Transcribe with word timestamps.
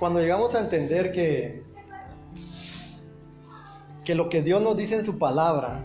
cuando 0.00 0.20
llegamos 0.20 0.54
a 0.54 0.60
entender 0.60 1.12
que, 1.12 1.62
que 4.02 4.14
lo 4.14 4.30
que 4.30 4.40
Dios 4.42 4.62
nos 4.62 4.74
dice 4.74 4.94
en 4.94 5.04
su 5.04 5.18
palabra 5.18 5.84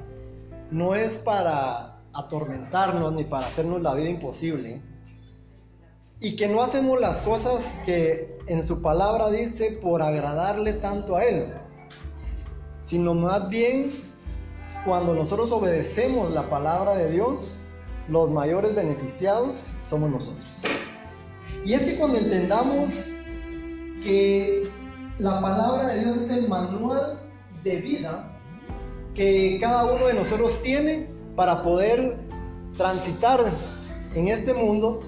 no 0.72 0.96
es 0.96 1.18
para 1.18 1.99
atormentarnos 2.13 3.13
ni 3.13 3.26
para 3.26 3.48
hacernos 3.48 3.81
la 3.81 3.94
vida 3.94 4.10
imposible, 4.10 4.81
y 6.22 6.38
que 6.38 6.48
no 6.48 6.63
hacemos 6.63 6.99
las 7.02 7.17
cosas 7.17 7.76
que 7.86 8.40
en 8.48 8.63
su 8.63 8.81
palabra 8.81 9.30
dice 9.30 9.78
por 9.81 10.02
agradarle 10.02 10.72
tanto 10.74 11.18
a 11.18 11.26
Él, 11.26 11.54
sino 12.86 13.13
más 13.13 13.50
bien 13.50 13.92
cuando 14.86 15.13
nosotros 15.13 15.52
obedecemos 15.52 16.32
la 16.32 16.44
palabra 16.44 16.95
de 16.95 17.12
Dios, 17.12 17.63
los 18.08 18.31
mayores 18.31 18.73
beneficiados 18.75 19.67
somos 19.86 20.09
nosotros. 20.09 20.61
Y 21.66 21.73
es 21.73 21.84
que 21.84 21.97
cuando 21.97 22.17
entendamos 22.17 23.14
que 24.05 24.70
la 25.18 25.41
palabra 25.41 25.88
de 25.88 26.00
Dios 26.02 26.16
es 26.18 26.30
el 26.38 26.48
manual 26.48 27.20
de 27.64 27.77
vida 27.77 28.31
que 29.16 29.58
cada 29.59 29.91
uno 29.91 30.05
de 30.08 30.14
nosotros 30.14 30.62
tiene 30.62 31.09
para 31.36 31.64
poder 31.64 32.16
transitar 32.78 33.40
en 34.14 34.28
este 34.28 34.54
mundo, 34.54 35.02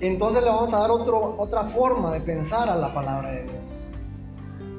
entonces 0.00 0.44
le 0.44 0.50
vamos 0.50 0.72
a 0.72 0.78
dar 0.78 0.90
otra 0.90 1.64
forma 1.64 2.12
de 2.12 2.20
pensar 2.20 2.68
a 2.68 2.76
la 2.76 2.94
palabra 2.94 3.32
de 3.32 3.44
Dios. 3.44 3.92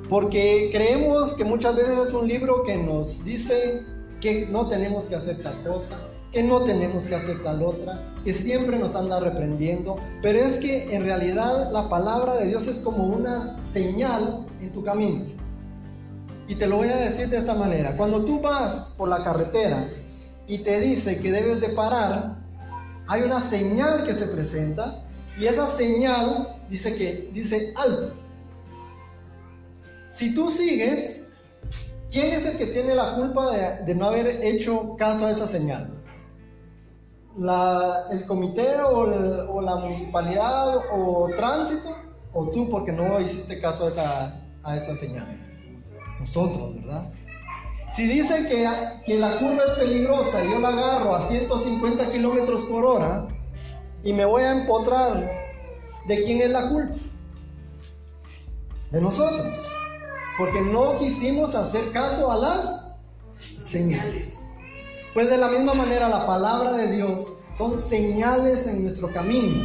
Porque 0.10 0.70
creemos 0.72 1.34
que 1.34 1.44
muchas 1.44 1.76
veces 1.76 2.08
es 2.08 2.14
un 2.14 2.28
libro 2.28 2.64
que 2.64 2.78
nos 2.78 3.26
dice 3.26 3.84
que 4.22 4.46
no 4.46 4.70
tenemos 4.70 5.06
que 5.06 5.16
hacer 5.16 5.44
tal 5.44 5.62
cosa, 5.64 5.98
que 6.32 6.44
no 6.44 6.62
tenemos 6.64 7.06
que 7.06 7.16
hacer 7.16 7.42
tal 7.44 7.64
otra, 7.64 8.02
que 8.24 8.34
siempre 8.34 8.78
nos 8.78 8.96
anda 8.96 9.20
reprendiendo, 9.20 9.98
pero 10.22 10.40
es 10.40 10.58
que 10.58 10.96
en 10.96 11.04
realidad 11.04 11.72
la 11.72 11.90
palabra 11.90 12.36
de 12.36 12.48
Dios 12.48 12.68
es 12.68 12.80
como 12.80 13.06
una 13.06 13.62
señal 13.62 14.46
en 14.62 14.72
tu 14.72 14.84
camino. 14.84 15.26
Y 16.48 16.56
te 16.56 16.68
lo 16.68 16.78
voy 16.78 16.90
a 16.90 16.96
decir 16.98 17.30
de 17.30 17.38
esta 17.38 17.56
manera, 17.56 17.96
cuando 17.98 18.24
tú 18.24 18.42
vas 18.42 18.96
por 18.98 19.10
la 19.10 19.24
carretera 19.24 19.90
y 20.48 20.60
te 20.60 20.80
dice 20.80 21.20
que 21.20 21.32
debes 21.32 21.62
de 21.62 21.70
parar, 21.70 22.38
hay 23.08 23.22
una 23.22 23.40
señal 23.40 24.04
que 24.06 24.14
se 24.14 24.28
presenta 24.28 25.04
y 25.38 25.46
esa 25.46 25.68
señal 25.68 26.60
dice 26.70 26.96
que 26.96 27.30
dice 27.34 27.74
alto. 27.76 28.16
Si 30.12 30.34
tú 30.34 30.50
sigues, 30.50 31.30
¿quién 32.10 32.34
es 32.34 32.46
el 32.46 32.58
que 32.58 32.68
tiene 32.68 32.96
la 32.96 33.16
culpa 33.16 33.52
de, 33.52 33.86
de 33.86 33.96
no 33.96 34.08
haber 34.08 34.28
hecho 34.44 34.96
caso 34.98 35.28
a 35.28 35.32
esa 35.32 35.48
señal? 35.48 35.97
El 38.12 38.26
comité 38.26 38.68
o, 38.82 39.62
la 39.62 39.76
municipalidad 39.76 40.78
o 40.92 41.30
tránsito 41.36 41.96
o 42.34 42.48
tú 42.50 42.70
porque 42.70 42.92
no 42.92 43.20
hiciste 43.20 43.60
caso 43.60 43.86
a 43.86 43.90
esa, 43.90 44.42
a 44.64 44.78
esa 44.78 44.96
señal. 44.96 45.44
Nosotros, 46.20 46.76
¿verdad? 46.76 47.14
Si 47.96 48.08
dice 48.08 48.48
que, 48.48 48.68
que 49.06 49.20
la 49.20 49.32
curva 49.38 49.64
es 49.64 49.72
peligrosa 49.80 50.44
y 50.44 50.52
yo 50.52 50.60
la 50.60 50.70
agarro 50.70 51.16
a 51.16 51.22
150 51.22 52.12
kilómetros 52.12 52.62
por 52.64 52.86
hora 52.86 53.28
y 54.04 54.14
me 54.14 54.26
voy 54.26 54.44
a 54.44 54.62
empotrar, 54.62 55.32
¿de 56.08 56.24
quién 56.24 56.42
es 56.42 56.52
la 56.52 56.70
culpa? 56.70 56.96
De 58.92 59.02
nosotros. 59.02 59.66
Porque 60.38 60.62
no 60.62 60.98
quisimos 60.98 61.56
hacer 61.56 61.92
caso 61.92 62.32
a 62.32 62.38
las 62.38 62.96
señales. 63.60 64.37
Pues 65.18 65.32
de 65.32 65.38
la 65.40 65.48
misma 65.48 65.74
manera 65.74 66.10
la 66.10 66.28
palabra 66.28 66.74
de 66.74 66.92
Dios 66.96 67.40
son 67.58 67.82
señales 67.82 68.68
en 68.68 68.84
nuestro 68.84 69.12
camino 69.12 69.64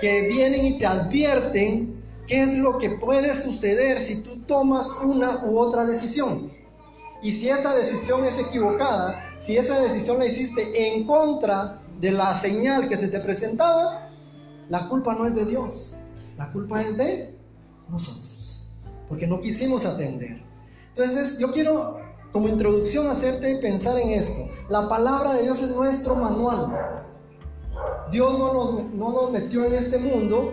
que 0.00 0.26
vienen 0.28 0.64
y 0.64 0.78
te 0.78 0.86
advierten 0.86 2.02
qué 2.26 2.44
es 2.44 2.56
lo 2.56 2.78
que 2.78 2.88
puede 2.92 3.34
suceder 3.34 4.00
si 4.00 4.22
tú 4.22 4.38
tomas 4.46 4.86
una 5.02 5.44
u 5.44 5.58
otra 5.58 5.84
decisión. 5.84 6.50
Y 7.22 7.32
si 7.32 7.50
esa 7.50 7.74
decisión 7.74 8.24
es 8.24 8.38
equivocada, 8.38 9.36
si 9.38 9.58
esa 9.58 9.82
decisión 9.82 10.18
la 10.18 10.28
hiciste 10.28 10.94
en 10.94 11.06
contra 11.06 11.82
de 12.00 12.12
la 12.12 12.34
señal 12.34 12.88
que 12.88 12.96
se 12.96 13.08
te 13.08 13.20
presentaba, 13.20 14.08
la 14.70 14.88
culpa 14.88 15.14
no 15.14 15.26
es 15.26 15.34
de 15.34 15.44
Dios, 15.44 15.96
la 16.38 16.50
culpa 16.52 16.80
es 16.80 16.96
de 16.96 17.38
nosotros, 17.90 18.70
porque 19.10 19.26
no 19.26 19.42
quisimos 19.42 19.84
atender. 19.84 20.42
Entonces 20.88 21.36
yo 21.36 21.52
quiero 21.52 22.03
como 22.34 22.48
introducción 22.48 23.06
hacerte 23.06 23.58
pensar 23.62 23.96
en 23.96 24.10
esto. 24.10 24.50
La 24.68 24.88
palabra 24.88 25.34
de 25.34 25.44
Dios 25.44 25.62
es 25.62 25.70
nuestro 25.70 26.16
manual. 26.16 27.06
Dios 28.10 28.36
no 28.40 28.52
nos, 28.52 28.92
no 28.92 29.12
nos 29.12 29.30
metió 29.30 29.64
en 29.64 29.72
este 29.72 29.98
mundo 29.98 30.52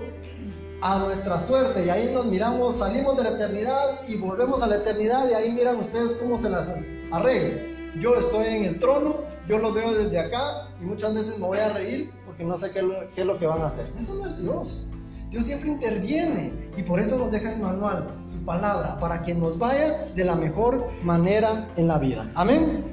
a 0.83 0.99
nuestra 0.99 1.39
suerte 1.39 1.83
y 1.83 1.89
ahí 1.89 2.11
nos 2.13 2.27
miramos, 2.27 2.75
salimos 2.75 3.17
de 3.17 3.23
la 3.23 3.29
eternidad 3.31 4.07
y 4.07 4.17
volvemos 4.17 4.61
a 4.61 4.67
la 4.67 4.75
eternidad 4.75 5.27
y 5.31 5.33
ahí 5.33 5.53
miran 5.53 5.77
ustedes 5.77 6.17
cómo 6.21 6.37
se 6.37 6.51
las 6.51 6.71
arreglan. 7.11 7.99
Yo 7.99 8.13
estoy 8.13 8.45
en 8.45 8.65
el 8.65 8.79
trono, 8.79 9.21
yo 9.47 9.57
lo 9.57 9.73
veo 9.73 9.91
desde 9.91 10.19
acá 10.19 10.69
y 10.79 10.85
muchas 10.85 11.15
veces 11.15 11.39
me 11.39 11.47
voy 11.47 11.57
a 11.57 11.69
reír 11.69 12.11
porque 12.27 12.43
no 12.43 12.57
sé 12.57 12.69
qué, 12.69 13.09
qué 13.15 13.21
es 13.21 13.27
lo 13.27 13.39
que 13.39 13.47
van 13.47 13.63
a 13.63 13.65
hacer. 13.65 13.87
Eso 13.97 14.19
no 14.21 14.29
es 14.29 14.39
Dios. 14.39 14.90
Dios 15.31 15.45
siempre 15.45 15.69
interviene 15.69 16.51
y 16.75 16.83
por 16.83 16.99
eso 16.99 17.17
nos 17.17 17.31
deja 17.31 17.53
el 17.53 17.61
manual, 17.61 18.21
su 18.25 18.43
palabra, 18.43 18.99
para 18.99 19.23
que 19.23 19.33
nos 19.33 19.57
vaya 19.57 20.07
de 20.13 20.25
la 20.25 20.35
mejor 20.35 20.91
manera 21.03 21.71
en 21.77 21.87
la 21.87 21.97
vida. 21.97 22.29
Amén. 22.35 22.83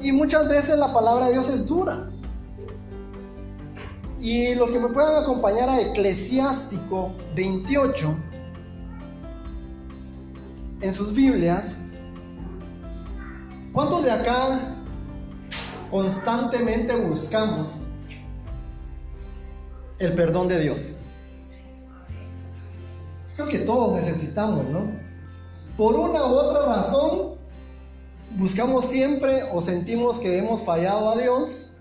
Y 0.00 0.12
muchas 0.12 0.48
veces 0.48 0.78
la 0.78 0.92
palabra 0.92 1.26
de 1.26 1.32
Dios 1.32 1.48
es 1.48 1.66
dura. 1.66 2.08
Y 4.20 4.54
los 4.54 4.70
que 4.70 4.78
me 4.78 4.88
puedan 4.88 5.24
acompañar 5.24 5.68
a 5.68 5.80
Eclesiástico 5.80 7.12
28 7.34 8.16
en 10.82 10.94
sus 10.94 11.12
Biblias, 11.14 11.80
¿cuántos 13.72 14.04
de 14.04 14.12
acá 14.12 14.76
constantemente 15.90 16.94
buscamos 17.06 17.88
el 19.98 20.12
perdón 20.14 20.46
de 20.46 20.60
Dios? 20.60 21.00
Creo 23.34 23.48
que 23.48 23.58
todos 23.60 23.94
necesitamos, 23.94 24.64
¿no? 24.68 24.92
Por 25.76 25.96
una 25.96 26.24
u 26.24 26.34
otra 26.34 26.66
razón, 26.66 27.34
buscamos 28.36 28.84
siempre 28.84 29.42
o 29.52 29.60
sentimos 29.60 30.18
que 30.18 30.38
hemos 30.38 30.62
fallado 30.62 31.10
a 31.10 31.16
Dios 31.20 31.76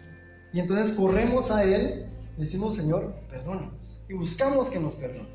y 0.52 0.60
entonces 0.60 0.94
corremos 0.94 1.52
a 1.52 1.64
Él, 1.64 2.10
decimos, 2.38 2.76
Señor, 2.76 3.14
perdónanos. 3.30 4.04
Y 4.10 4.14
buscamos 4.14 4.70
que 4.70 4.80
nos 4.80 4.96
perdone, 4.96 5.30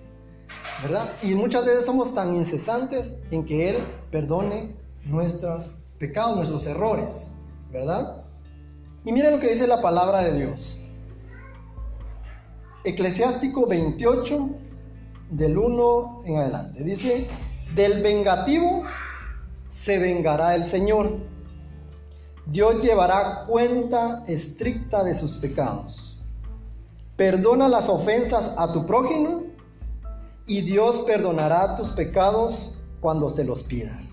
¿verdad? 0.82 1.08
Y 1.22 1.34
muchas 1.34 1.64
veces 1.66 1.84
somos 1.84 2.14
tan 2.14 2.34
incesantes 2.34 3.14
en 3.30 3.44
que 3.44 3.70
Él 3.70 3.86
perdone 4.10 4.76
nuestros 5.04 5.66
pecados, 5.98 6.36
nuestros 6.36 6.66
errores, 6.66 7.34
¿verdad? 7.72 8.24
Y 9.04 9.12
miren 9.12 9.32
lo 9.32 9.40
que 9.40 9.48
dice 9.48 9.66
la 9.66 9.80
palabra 9.80 10.20
de 10.20 10.38
Dios. 10.38 10.88
Eclesiástico 12.84 13.66
28, 13.66 14.50
del 15.30 15.58
1 15.58 16.22
en 16.24 16.36
adelante. 16.36 16.84
Dice, 16.84 17.28
del 17.74 18.02
vengativo 18.02 18.84
se 19.68 19.98
vengará 19.98 20.54
el 20.54 20.64
Señor. 20.64 21.18
Dios 22.46 22.82
llevará 22.82 23.44
cuenta 23.46 24.24
estricta 24.26 25.04
de 25.04 25.14
sus 25.14 25.36
pecados. 25.36 26.24
Perdona 27.16 27.68
las 27.68 27.88
ofensas 27.88 28.54
a 28.56 28.72
tu 28.72 28.86
prójimo 28.86 29.42
y 30.46 30.62
Dios 30.62 31.00
perdonará 31.00 31.76
tus 31.76 31.90
pecados 31.90 32.78
cuando 33.00 33.28
se 33.28 33.44
los 33.44 33.64
pidas. 33.64 34.06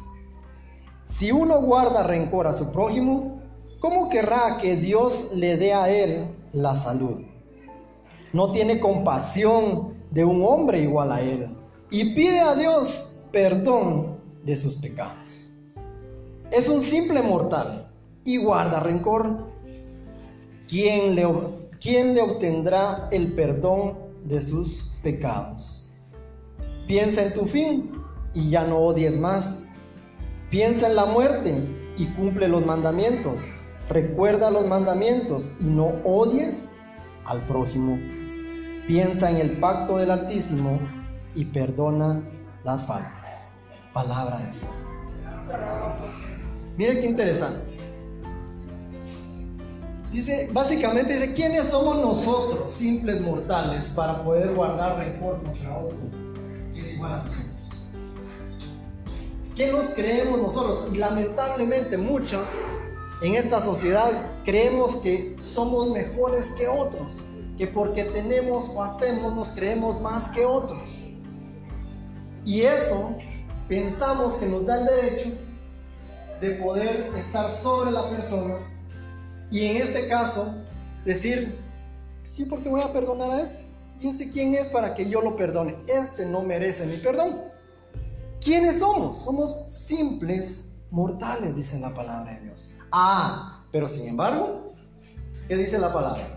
Si 1.07 1.31
uno 1.31 1.61
guarda 1.61 2.03
rencor 2.03 2.47
a 2.47 2.53
su 2.53 2.73
prójimo, 2.73 3.41
¿cómo 3.79 4.09
querrá 4.09 4.57
que 4.59 4.75
Dios 4.75 5.31
le 5.33 5.55
dé 5.55 5.73
a 5.73 5.89
él 5.89 6.35
la 6.51 6.75
salud? 6.75 7.21
No 8.33 8.51
tiene 8.51 8.81
compasión 8.81 9.94
de 10.11 10.23
un 10.23 10.43
hombre 10.45 10.81
igual 10.81 11.11
a 11.11 11.21
él 11.21 11.47
y 11.89 12.13
pide 12.13 12.39
a 12.39 12.55
Dios 12.55 13.23
perdón 13.31 14.17
de 14.43 14.55
sus 14.55 14.75
pecados. 14.75 15.57
Es 16.51 16.69
un 16.69 16.81
simple 16.81 17.21
mortal 17.21 17.91
y 18.23 18.37
guarda 18.37 18.79
rencor. 18.79 19.53
¿Quién 20.67 21.15
le, 21.15 21.27
quién 21.79 22.13
le 22.13 22.21
obtendrá 22.21 23.07
el 23.11 23.35
perdón 23.35 23.97
de 24.25 24.41
sus 24.41 24.91
pecados? 25.03 25.91
Piensa 26.87 27.23
en 27.23 27.33
tu 27.33 27.45
fin 27.45 27.91
y 28.33 28.49
ya 28.49 28.65
no 28.65 28.77
odies 28.77 29.17
más. 29.19 29.69
Piensa 30.49 30.89
en 30.89 30.95
la 30.95 31.05
muerte 31.05 31.67
y 31.97 32.05
cumple 32.13 32.47
los 32.47 32.65
mandamientos. 32.65 33.41
Recuerda 33.89 34.49
los 34.51 34.67
mandamientos 34.67 35.53
y 35.59 35.65
no 35.65 35.87
odies 36.03 36.77
al 37.25 37.39
prójimo. 37.47 37.97
Piensa 38.87 39.31
en 39.31 39.37
el 39.37 39.59
pacto 39.59 39.97
del 39.97 40.11
Altísimo 40.11 40.79
y 41.33 41.45
perdona 41.45 42.21
las 42.63 42.85
faltas. 42.85 43.51
Palabra 43.93 44.37
de 44.37 44.43
Dios. 44.45 44.65
Mire 46.77 46.99
qué 46.99 47.07
interesante. 47.07 47.77
Dice, 50.11 50.49
básicamente 50.53 51.19
dice, 51.19 51.33
¿quiénes 51.33 51.65
somos 51.65 51.97
nosotros, 51.97 52.71
simples 52.71 53.21
mortales, 53.21 53.85
para 53.95 54.23
poder 54.23 54.53
guardar 54.53 54.97
rencor 54.99 55.43
contra 55.43 55.77
otro 55.77 56.25
que 56.75 56.81
es 56.81 56.99
para 56.99 57.23
nosotros. 57.23 57.87
¿Qué 59.55 59.71
nos 59.71 59.87
creemos 59.87 60.39
nosotros? 60.39 60.87
Y 60.93 60.97
lamentablemente 60.97 61.97
muchos 61.97 62.47
en 63.21 63.35
esta 63.35 63.61
sociedad 63.61 64.11
creemos 64.43 64.97
que 64.97 65.37
somos 65.39 65.91
mejores 65.91 66.51
que 66.57 66.67
otros, 66.67 67.24
que 67.57 67.67
porque 67.67 68.03
tenemos 68.05 68.69
o 68.69 68.83
hacemos 68.83 69.33
nos 69.35 69.49
creemos 69.49 70.01
más 70.01 70.29
que 70.29 70.45
otros. 70.45 71.11
Y 72.45 72.61
eso 72.61 73.17
pensamos 73.67 74.35
que 74.35 74.47
nos 74.47 74.65
da 74.65 74.79
el 74.79 74.85
derecho 74.85 75.29
de 76.41 76.51
poder 76.51 77.11
estar 77.15 77.49
sobre 77.49 77.91
la 77.91 78.09
persona 78.09 78.57
y 79.51 79.65
en 79.67 79.77
este 79.77 80.07
caso 80.07 80.53
decir, 81.05 81.55
sí, 82.23 82.45
porque 82.45 82.69
voy 82.69 82.81
a 82.81 82.91
perdonar 82.91 83.31
a 83.31 83.41
este. 83.41 83.65
¿Y 84.01 84.09
este 84.09 84.29
quién 84.29 84.53
es 84.55 84.69
para 84.69 84.93
que 84.95 85.09
yo 85.09 85.21
lo 85.21 85.35
perdone? 85.37 85.75
Este 85.87 86.25
no 86.25 86.41
merece 86.41 86.85
mi 86.85 86.97
perdón. 86.97 87.41
¿Quiénes 88.41 88.79
somos? 88.79 89.19
Somos 89.19 89.71
simples 89.71 90.71
mortales, 90.91 91.55
dice 91.55 91.79
la 91.79 91.93
palabra 91.93 92.33
de 92.33 92.41
Dios. 92.41 92.71
Ah, 92.91 93.63
pero 93.71 93.87
sin 93.87 94.07
embargo, 94.07 94.73
¿qué 95.47 95.55
dice 95.55 95.79
la 95.79 95.93
palabra? 95.93 96.34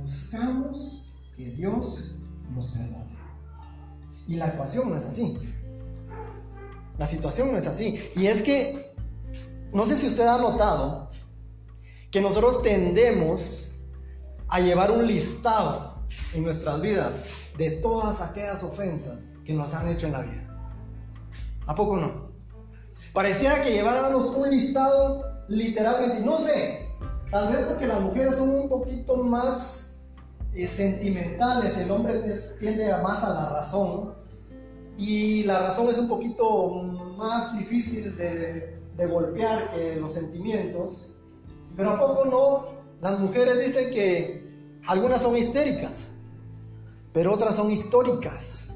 Buscamos 0.00 1.14
que 1.36 1.50
Dios 1.50 2.20
nos 2.50 2.68
perdone. 2.68 3.16
Y 4.28 4.36
la 4.36 4.48
ecuación 4.48 4.90
no 4.90 4.96
es 4.96 5.04
así. 5.04 5.38
La 6.98 7.06
situación 7.06 7.52
no 7.52 7.58
es 7.58 7.66
así. 7.66 8.00
Y 8.16 8.26
es 8.26 8.42
que, 8.42 8.94
no 9.72 9.86
sé 9.86 9.96
si 9.96 10.06
usted 10.06 10.26
ha 10.26 10.38
notado 10.38 11.10
que 12.10 12.20
nosotros 12.20 12.62
tendemos 12.62 13.80
a 14.48 14.60
llevar 14.60 14.90
un 14.92 15.06
listado 15.06 16.06
en 16.32 16.44
nuestras 16.44 16.80
vidas 16.80 17.24
de 17.58 17.70
todas 17.72 18.20
aquellas 18.20 18.62
ofensas 18.62 19.28
que 19.44 19.52
nos 19.52 19.74
han 19.74 19.88
hecho 19.88 20.06
en 20.06 20.12
la 20.12 20.22
vida. 20.22 20.44
¿A 21.66 21.74
poco 21.74 21.96
no? 21.96 22.32
Pareciera 23.12 23.62
que 23.62 23.72
lleváramos 23.72 24.26
un 24.36 24.50
listado 24.50 25.24
literalmente, 25.48 26.20
no 26.20 26.38
sé, 26.38 26.88
tal 27.30 27.52
vez 27.52 27.66
porque 27.66 27.86
las 27.86 28.00
mujeres 28.00 28.36
son 28.36 28.50
un 28.50 28.68
poquito 28.68 29.16
más 29.18 29.83
eh, 30.54 30.66
sentimentales, 30.66 31.76
el 31.78 31.90
hombre 31.90 32.14
tiende 32.60 32.90
más 33.02 33.24
a 33.24 33.34
la 33.34 33.50
razón 33.50 34.14
y 34.96 35.42
la 35.44 35.58
razón 35.58 35.88
es 35.88 35.98
un 35.98 36.08
poquito 36.08 36.70
más 37.16 37.58
difícil 37.58 38.16
de, 38.16 38.78
de 38.96 39.06
golpear 39.06 39.72
que 39.74 39.96
los 39.96 40.12
sentimientos, 40.12 41.16
pero 41.76 41.90
a 41.90 41.98
poco 41.98 42.24
no, 42.26 42.74
las 43.00 43.18
mujeres 43.18 43.58
dicen 43.58 43.92
que 43.92 44.44
algunas 44.86 45.22
son 45.22 45.36
histéricas, 45.36 46.10
pero 47.12 47.34
otras 47.34 47.56
son 47.56 47.70
históricas, 47.70 48.68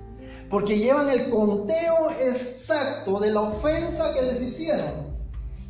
porque 0.51 0.79
llevan 0.79 1.09
el 1.11 1.31
conteo 1.31 2.11
exacto 2.21 3.21
de 3.21 3.31
la 3.31 3.43
ofensa 3.43 4.15
que 4.15 4.23
les 4.23 4.43
hicieron 4.43 5.17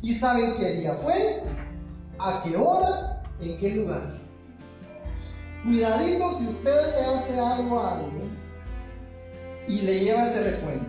y 0.01 0.13
saben 0.15 0.55
qué 0.57 0.71
día 0.71 0.95
fue, 1.03 1.43
a 2.17 2.41
qué 2.43 2.55
hora, 2.55 3.23
en 3.41 3.57
qué 3.57 3.69
lugar. 3.71 4.19
Cuidadito 5.63 6.31
si 6.37 6.47
usted 6.47 6.95
le 6.95 7.05
hace 7.05 7.39
algo 7.39 7.79
a 7.79 7.97
alguien 7.97 8.37
y 9.67 9.81
le 9.81 9.99
lleva 9.99 10.25
ese 10.25 10.51
recuento. 10.51 10.85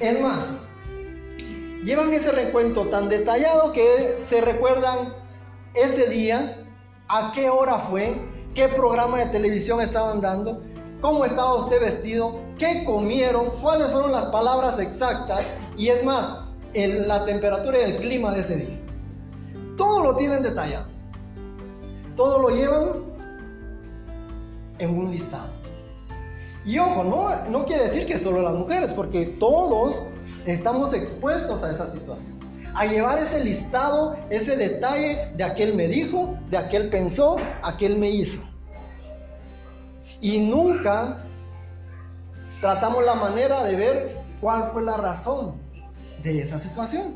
Es 0.00 0.22
más, 0.22 0.68
llevan 1.84 2.12
ese 2.12 2.32
recuento 2.32 2.86
tan 2.86 3.08
detallado 3.08 3.72
que 3.72 4.16
se 4.28 4.40
recuerdan 4.40 4.96
ese 5.74 6.08
día, 6.08 6.64
a 7.08 7.32
qué 7.34 7.50
hora 7.50 7.74
fue, 7.74 8.16
qué 8.54 8.68
programa 8.68 9.18
de 9.18 9.26
televisión 9.26 9.80
estaban 9.80 10.20
dando, 10.20 10.62
cómo 11.00 11.24
estaba 11.24 11.54
usted 11.54 11.80
vestido, 11.80 12.40
qué 12.58 12.84
comieron, 12.84 13.50
cuáles 13.62 13.88
fueron 13.88 14.12
las 14.12 14.26
palabras 14.26 14.80
exactas. 14.80 15.42
Y 15.76 15.88
es 15.88 16.04
más, 16.04 16.44
la 16.74 17.24
temperatura 17.24 17.78
y 17.78 17.82
el 17.82 17.96
clima 17.98 18.32
de 18.32 18.40
ese 18.40 18.56
día. 18.56 18.80
Todo 19.76 20.02
lo 20.02 20.16
tienen 20.16 20.42
detallado. 20.42 20.86
Todo 22.16 22.38
lo 22.38 22.48
llevan 22.48 23.15
en 24.78 24.90
un 24.90 25.10
listado. 25.10 25.50
Y 26.64 26.78
ojo, 26.78 27.04
no, 27.04 27.50
no 27.50 27.64
quiere 27.64 27.84
decir 27.84 28.06
que 28.06 28.18
solo 28.18 28.42
las 28.42 28.54
mujeres, 28.54 28.92
porque 28.92 29.26
todos 29.38 30.06
estamos 30.46 30.92
expuestos 30.94 31.62
a 31.62 31.70
esa 31.70 31.90
situación. 31.90 32.36
A 32.74 32.86
llevar 32.86 33.18
ese 33.18 33.42
listado, 33.42 34.16
ese 34.30 34.56
detalle 34.56 35.32
de 35.36 35.44
aquel 35.44 35.74
me 35.74 35.88
dijo, 35.88 36.36
de 36.50 36.58
aquel 36.58 36.90
pensó, 36.90 37.36
aquel 37.62 37.96
me 37.96 38.10
hizo. 38.10 38.42
Y 40.20 40.40
nunca 40.40 41.22
tratamos 42.60 43.04
la 43.04 43.14
manera 43.14 43.62
de 43.64 43.76
ver 43.76 44.16
cuál 44.40 44.70
fue 44.72 44.82
la 44.82 44.96
razón 44.96 45.60
de 46.22 46.42
esa 46.42 46.58
situación. 46.58 47.14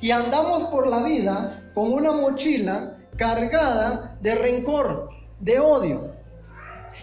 Y 0.00 0.10
andamos 0.10 0.64
por 0.64 0.88
la 0.88 1.02
vida 1.04 1.62
con 1.74 1.92
una 1.92 2.12
mochila 2.12 2.98
cargada 3.16 4.16
de 4.20 4.34
rencor, 4.34 5.10
de 5.40 5.60
odio. 5.60 6.11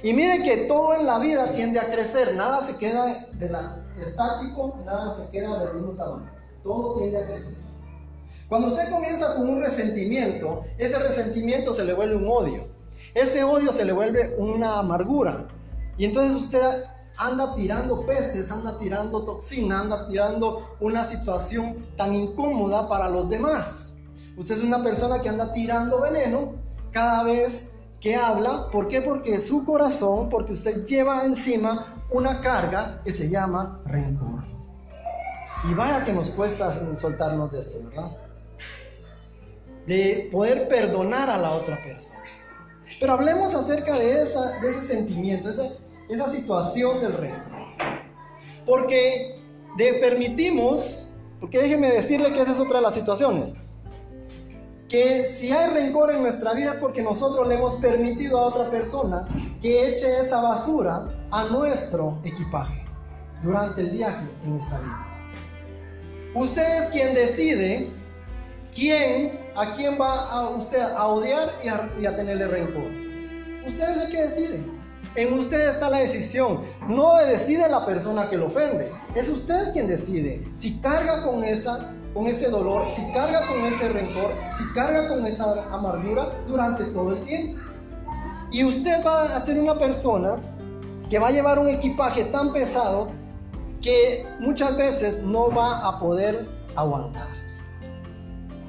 Y 0.03 0.13
mire 0.13 0.43
que 0.43 0.67
todo 0.67 0.95
en 0.95 1.05
la 1.05 1.19
vida 1.19 1.51
tiende 1.53 1.79
a 1.79 1.91
crecer, 1.91 2.35
nada 2.35 2.65
se 2.65 2.75
queda 2.77 3.27
de 3.33 3.49
la, 3.49 3.85
estático, 3.99 4.79
nada 4.85 5.13
se 5.15 5.29
queda 5.31 5.65
del 5.65 5.75
mismo 5.75 5.93
tamaño, 5.93 6.31
todo 6.63 6.97
tiende 6.97 7.23
a 7.23 7.27
crecer. 7.27 7.57
Cuando 8.47 8.67
usted 8.67 8.89
comienza 8.89 9.35
con 9.35 9.49
un 9.49 9.61
resentimiento, 9.61 10.63
ese 10.77 10.97
resentimiento 10.99 11.73
se 11.75 11.85
le 11.85 11.93
vuelve 11.93 12.15
un 12.15 12.27
odio, 12.27 12.67
ese 13.13 13.43
odio 13.43 13.71
se 13.73 13.85
le 13.85 13.91
vuelve 13.91 14.35
una 14.37 14.79
amargura. 14.79 15.47
Y 15.97 16.05
entonces 16.05 16.35
usted 16.37 16.83
anda 17.17 17.53
tirando 17.55 18.05
pestes, 18.05 18.49
anda 18.49 18.79
tirando 18.79 19.23
toxina, 19.23 19.81
anda 19.81 20.07
tirando 20.07 20.77
una 20.79 21.03
situación 21.03 21.85
tan 21.97 22.13
incómoda 22.13 22.87
para 22.87 23.09
los 23.09 23.29
demás. 23.29 23.87
Usted 24.37 24.57
es 24.57 24.63
una 24.63 24.81
persona 24.81 25.21
que 25.21 25.27
anda 25.27 25.51
tirando 25.51 25.99
veneno 25.99 26.53
cada 26.91 27.23
vez 27.23 27.68
que 28.01 28.15
habla. 28.15 28.69
¿Por 28.71 28.87
qué? 28.87 29.01
Porque 29.01 29.37
su 29.39 29.65
corazón, 29.65 30.29
porque 30.29 30.53
usted 30.53 30.85
lleva 30.85 31.25
encima 31.25 32.03
una 32.11 32.41
carga 32.41 33.01
que 33.03 33.11
se 33.11 33.29
llama 33.29 33.81
rencor. 33.85 34.43
Y 35.69 35.73
vaya 35.73 36.05
que 36.05 36.13
nos 36.13 36.31
cuesta 36.31 36.71
soltarnos 36.97 37.51
de 37.51 37.59
esto, 37.59 37.83
¿verdad? 37.83 38.11
De 39.85 40.29
poder 40.31 40.69
perdonar 40.69 41.29
a 41.29 41.37
la 41.37 41.51
otra 41.51 41.83
persona. 41.83 42.23
Pero 42.99 43.13
hablemos 43.13 43.53
acerca 43.53 43.95
de, 43.95 44.21
esa, 44.21 44.59
de 44.59 44.69
ese 44.69 44.81
sentimiento, 44.81 45.49
ese, 45.49 45.69
esa 46.09 46.27
situación 46.27 47.01
del 47.01 47.13
reino. 47.13 47.43
Porque 48.65 49.39
de 49.77 49.93
permitimos, 49.95 51.11
porque 51.39 51.59
déjeme 51.59 51.91
decirle 51.91 52.33
que 52.33 52.41
esa 52.41 52.51
es 52.53 52.59
otra 52.59 52.77
de 52.77 52.83
las 52.83 52.93
situaciones, 52.93 53.53
que 54.89 55.23
si 55.23 55.51
hay 55.51 55.71
rencor 55.71 56.11
en 56.11 56.23
nuestra 56.23 56.53
vida 56.53 56.73
es 56.73 56.79
porque 56.79 57.03
nosotros 57.03 57.47
le 57.47 57.55
hemos 57.55 57.75
permitido 57.75 58.39
a 58.39 58.45
otra 58.45 58.69
persona 58.71 59.27
que 59.61 59.87
eche 59.87 60.19
esa 60.19 60.41
basura 60.41 61.07
a 61.31 61.43
nuestro 61.51 62.19
equipaje 62.23 62.85
durante 63.43 63.81
el 63.81 63.91
viaje 63.91 64.25
en 64.45 64.55
esta 64.55 64.79
vida. 64.79 65.05
Usted 66.33 66.83
es 66.83 66.89
quien 66.89 67.13
decide 67.13 67.91
quién, 68.73 69.39
a 69.55 69.75
quién 69.75 69.95
va 69.99 70.11
a 70.31 70.49
usted 70.49 70.81
a 70.81 71.07
odiar 71.07 71.49
y 71.99 72.05
a, 72.05 72.15
tenerle 72.15 72.47
rencor. 72.47 72.83
Usted 73.67 73.89
es 73.89 74.05
el 74.05 74.11
que 74.11 74.21
decide. 74.23 74.63
En 75.15 75.33
usted 75.33 75.69
está 75.69 75.89
la 75.89 75.99
decisión. 75.99 76.61
No 76.87 77.15
decide 77.17 77.67
la 77.69 77.85
persona 77.85 78.29
que 78.29 78.37
lo 78.37 78.47
ofende. 78.47 78.91
Es 79.15 79.27
usted 79.27 79.73
quien 79.73 79.87
decide. 79.87 80.47
Si 80.59 80.79
carga 80.81 81.23
con 81.23 81.43
esa 81.43 81.93
con 82.13 82.27
ese 82.27 82.49
dolor, 82.49 82.85
si 82.95 83.01
carga 83.11 83.45
con 83.47 83.59
ese 83.65 83.89
rencor, 83.89 84.33
si 84.57 84.63
carga 84.73 85.07
con 85.09 85.25
esa 85.25 85.73
amargura 85.73 86.25
durante 86.47 86.85
todo 86.85 87.13
el 87.13 87.21
tiempo. 87.23 87.61
Y 88.51 88.63
usted 88.63 89.05
va 89.05 89.23
a 89.23 89.39
ser 89.39 89.59
una 89.59 89.75
persona 89.75 90.37
que 91.09 91.19
va 91.19 91.27
a 91.27 91.31
llevar 91.31 91.59
un 91.59 91.69
equipaje 91.69 92.25
tan 92.25 92.51
pesado 92.51 93.11
que 93.81 94.25
muchas 94.39 94.77
veces 94.77 95.23
no 95.23 95.51
va 95.51 95.87
a 95.87 95.99
poder 95.99 96.47
aguantar. 96.75 97.27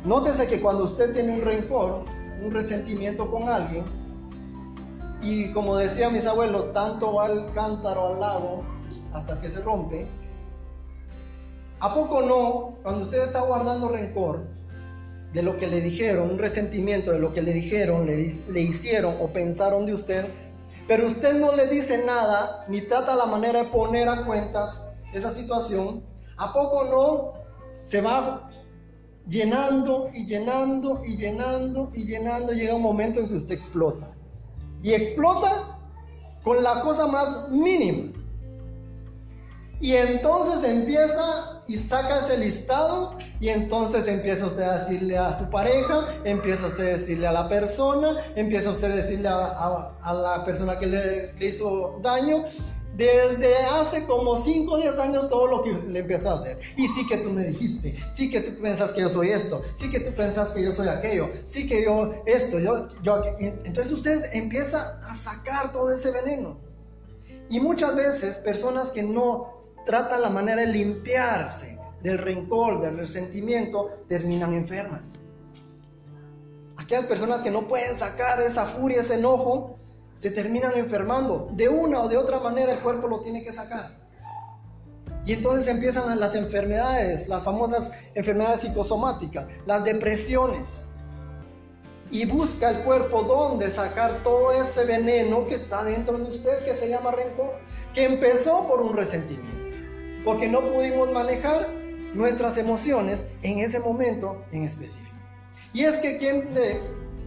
Nótese 0.04 0.46
que 0.46 0.60
cuando 0.60 0.84
usted 0.84 1.12
tiene 1.12 1.34
un 1.34 1.42
rencor, 1.42 2.04
un 2.42 2.50
resentimiento 2.50 3.30
con 3.30 3.48
alguien, 3.48 3.84
y 5.22 5.52
como 5.52 5.76
decían 5.76 6.14
mis 6.14 6.26
abuelos, 6.26 6.72
tanto 6.72 7.14
va 7.14 7.26
el 7.26 7.52
cántaro 7.52 8.08
al 8.08 8.20
lago 8.20 8.62
hasta 9.12 9.40
que 9.40 9.50
se 9.50 9.60
rompe. 9.60 10.08
¿A 11.80 11.94
poco 11.94 12.20
no, 12.20 12.76
cuando 12.82 13.02
usted 13.02 13.22
está 13.22 13.40
guardando 13.40 13.88
rencor 13.88 14.44
de 15.32 15.42
lo 15.42 15.58
que 15.58 15.66
le 15.66 15.80
dijeron, 15.80 16.30
un 16.30 16.38
resentimiento 16.38 17.10
de 17.10 17.18
lo 17.18 17.32
que 17.32 17.40
le 17.40 17.54
dijeron, 17.54 18.06
le, 18.06 18.60
hicieron 18.60 19.14
o 19.18 19.28
pensaron 19.28 19.86
de 19.86 19.94
usted, 19.94 20.26
pero 20.86 21.06
usted 21.06 21.38
no 21.40 21.56
le 21.56 21.66
dice 21.68 22.04
nada 22.04 22.66
ni 22.68 22.82
trata 22.82 23.16
la 23.16 23.24
manera 23.24 23.62
de 23.62 23.70
poner 23.70 24.10
a 24.10 24.26
cuentas 24.26 24.88
esa 25.14 25.32
situación, 25.32 26.04
¿a 26.36 26.52
poco 26.52 26.84
no 26.84 27.32
se 27.78 28.02
va 28.02 28.50
llenando 29.26 30.10
y 30.12 30.26
llenando 30.26 31.02
y 31.02 31.16
llenando 31.16 31.90
y 31.94 32.04
llenando? 32.04 32.52
Llega 32.52 32.74
un 32.74 32.82
momento 32.82 33.20
en 33.20 33.28
que 33.28 33.36
usted 33.36 33.54
explota 33.54 34.14
y 34.82 34.92
explota 34.92 35.78
con 36.42 36.62
la 36.62 36.82
cosa 36.82 37.06
más 37.06 37.48
mínima. 37.48 38.19
Y 39.80 39.94
entonces 39.94 40.68
empieza 40.70 41.62
y 41.66 41.76
saca 41.76 42.18
ese 42.18 42.36
listado 42.36 43.16
y 43.40 43.48
entonces 43.48 44.06
empieza 44.08 44.46
usted 44.46 44.62
a 44.62 44.78
decirle 44.80 45.16
a 45.16 45.38
su 45.38 45.48
pareja, 45.48 46.06
empieza 46.24 46.66
usted 46.66 46.84
a 46.84 46.98
decirle 46.98 47.26
a 47.26 47.32
la 47.32 47.48
persona, 47.48 48.08
empieza 48.36 48.70
usted 48.70 48.92
a 48.92 48.96
decirle 48.96 49.28
a, 49.28 50.12
la 50.12 50.44
persona 50.44 50.78
que 50.78 50.86
le, 50.86 51.46
hizo 51.46 51.98
daño. 52.02 52.44
Desde 52.96 53.54
hace 53.56 54.04
como 54.04 54.36
5 54.36 54.70
o 54.70 54.76
10 54.76 54.98
años 54.98 55.30
todo 55.30 55.46
lo 55.46 55.62
que 55.62 55.72
le 55.72 56.00
empezó 56.00 56.32
a 56.32 56.34
hacer. 56.34 56.58
Y 56.76 56.86
sí 56.88 57.06
que 57.08 57.16
tú 57.18 57.30
me 57.30 57.44
dijiste, 57.44 57.96
sí 58.14 58.30
que 58.30 58.40
tú 58.42 58.60
piensas 58.60 58.92
que 58.92 59.00
yo 59.00 59.08
soy 59.08 59.30
esto, 59.30 59.62
sí 59.78 59.88
que 59.90 60.00
tú 60.00 60.14
piensas 60.14 60.48
que 60.48 60.62
yo 60.62 60.72
soy 60.72 60.88
aquello, 60.88 61.30
sí 61.46 61.66
que 61.66 61.82
yo 61.84 62.12
esto, 62.26 62.58
yo, 62.58 62.88
yo... 63.02 63.22
Entonces 63.38 63.90
usted 63.90 64.22
empieza 64.34 65.00
a 65.06 65.14
sacar 65.14 65.72
todo 65.72 65.90
ese 65.90 66.10
veneno. 66.10 66.69
Y 67.50 67.58
muchas 67.58 67.96
veces 67.96 68.36
personas 68.38 68.88
que 68.88 69.02
no 69.02 69.58
tratan 69.84 70.22
la 70.22 70.30
manera 70.30 70.60
de 70.62 70.68
limpiarse 70.68 71.78
del 72.00 72.18
rencor, 72.18 72.80
del 72.80 72.96
resentimiento, 72.96 74.04
terminan 74.08 74.54
enfermas. 74.54 75.00
Aquellas 76.76 77.06
personas 77.06 77.42
que 77.42 77.50
no 77.50 77.68
pueden 77.68 77.94
sacar 77.94 78.40
esa 78.40 78.64
furia, 78.66 79.00
ese 79.00 79.16
enojo, 79.16 79.76
se 80.14 80.30
terminan 80.30 80.72
enfermando. 80.76 81.50
De 81.54 81.68
una 81.68 82.02
o 82.02 82.08
de 82.08 82.16
otra 82.16 82.38
manera 82.38 82.72
el 82.72 82.80
cuerpo 82.80 83.08
lo 83.08 83.20
tiene 83.20 83.42
que 83.42 83.52
sacar. 83.52 83.98
Y 85.26 85.32
entonces 85.32 85.66
empiezan 85.66 86.18
las 86.18 86.34
enfermedades, 86.34 87.28
las 87.28 87.42
famosas 87.42 87.90
enfermedades 88.14 88.60
psicosomáticas, 88.60 89.48
las 89.66 89.84
depresiones. 89.84 90.84
Y 92.10 92.26
busca 92.26 92.70
el 92.70 92.78
cuerpo 92.82 93.22
dónde 93.22 93.70
sacar 93.70 94.22
todo 94.22 94.52
ese 94.52 94.84
veneno 94.84 95.46
que 95.46 95.54
está 95.54 95.84
dentro 95.84 96.18
de 96.18 96.24
usted, 96.24 96.64
que 96.64 96.74
se 96.74 96.88
llama 96.88 97.12
rencor, 97.12 97.54
que 97.94 98.04
empezó 98.04 98.66
por 98.66 98.82
un 98.82 98.96
resentimiento 98.96 99.60
porque 100.24 100.48
no 100.48 100.60
pudimos 100.60 101.10
manejar 101.12 101.68
nuestras 102.14 102.58
emociones 102.58 103.24
en 103.42 103.60
ese 103.60 103.80
momento 103.80 104.42
en 104.52 104.64
específico. 104.64 105.10
Y 105.72 105.84
es 105.84 105.96
que 105.96 106.18
quien 106.18 106.50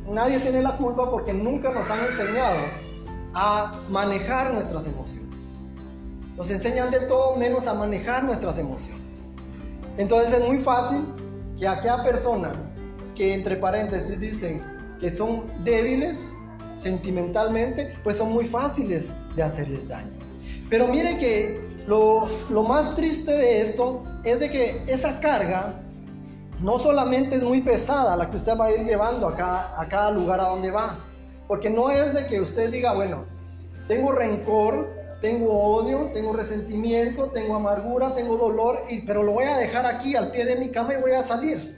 nadie 0.08 0.40
tiene 0.40 0.62
la 0.62 0.78
culpa 0.78 1.10
porque 1.10 1.34
nunca 1.34 1.72
nos 1.72 1.90
han 1.90 2.06
enseñado 2.06 2.60
a 3.34 3.82
manejar 3.90 4.54
nuestras 4.54 4.86
emociones. 4.86 5.24
Nos 6.36 6.50
enseñan 6.52 6.92
de 6.92 7.02
todo 7.02 7.38
menos 7.38 7.68
a 7.68 7.74
manejar 7.74 8.24
nuestras 8.24 8.58
emociones. 8.60 9.02
Entonces 9.98 10.34
es 10.34 10.46
muy 10.46 10.60
fácil 10.60 11.06
que 11.58 11.68
aquella 11.68 12.04
persona 12.04 12.52
que 13.16 13.34
entre 13.34 13.56
paréntesis 13.56 14.20
dicen 14.20 14.62
que 15.04 15.14
son 15.14 15.44
débiles 15.66 16.18
sentimentalmente, 16.82 17.94
pues 18.06 18.16
son 18.16 18.32
muy 18.32 18.48
fáciles 18.48 19.10
de 19.36 19.44
hacerles 19.44 19.86
daño. 19.86 20.18
Pero 20.70 20.88
mire 20.88 21.20
que 21.20 21.60
lo, 21.88 22.30
más 22.66 22.96
triste 22.96 23.34
de 23.34 23.62
esto 23.62 24.06
es 24.24 24.40
de 24.40 24.50
que 24.50 24.82
esa 24.88 25.20
carga 25.20 25.74
no 26.62 26.80
solamente 26.80 27.36
es 27.36 27.44
muy 27.44 27.60
pesada 27.60 28.16
la 28.16 28.32
que 28.32 28.38
usted 28.38 28.58
va 28.58 28.68
a 28.68 28.72
ir 28.72 28.86
llevando 28.86 29.28
a 29.28 29.36
cada, 29.36 29.82
a 29.82 29.90
cada 29.90 30.10
lugar 30.10 30.40
a 30.40 30.48
donde 30.48 30.72
va, 30.72 30.98
porque 31.50 31.70
no 31.70 31.92
es 31.92 32.14
de 32.14 32.26
que 32.28 32.40
usted 32.40 32.72
diga, 32.72 32.94
bueno, 32.94 33.26
tengo 33.90 34.14
rencor, 34.14 34.88
tengo 35.20 35.52
odio, 35.52 36.12
tengo 36.14 36.32
resentimiento, 36.32 37.26
tengo 37.26 37.58
amargura, 37.58 38.16
tengo 38.16 38.38
dolor, 38.38 38.80
y, 38.90 39.02
pero 39.02 39.22
lo 39.22 39.34
voy 39.34 39.44
a 39.44 39.58
dejar 39.58 39.86
aquí 39.86 40.16
al 40.16 40.32
pie 40.32 40.46
de 40.46 40.56
mi 40.56 40.70
cama 40.70 40.94
y 40.94 41.02
voy 41.02 41.12
a 41.12 41.24
salir. 41.24 41.73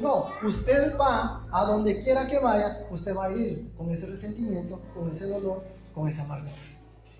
No, 0.00 0.28
usted 0.42 0.96
va 0.98 1.46
a 1.52 1.64
donde 1.66 2.02
quiera 2.02 2.26
que 2.26 2.38
vaya, 2.38 2.86
usted 2.90 3.14
va 3.14 3.26
a 3.26 3.32
ir 3.32 3.70
con 3.76 3.90
ese 3.90 4.06
resentimiento, 4.06 4.80
con 4.94 5.10
ese 5.10 5.26
dolor, 5.26 5.62
con 5.94 6.08
esa 6.08 6.24
amargura. 6.24 6.54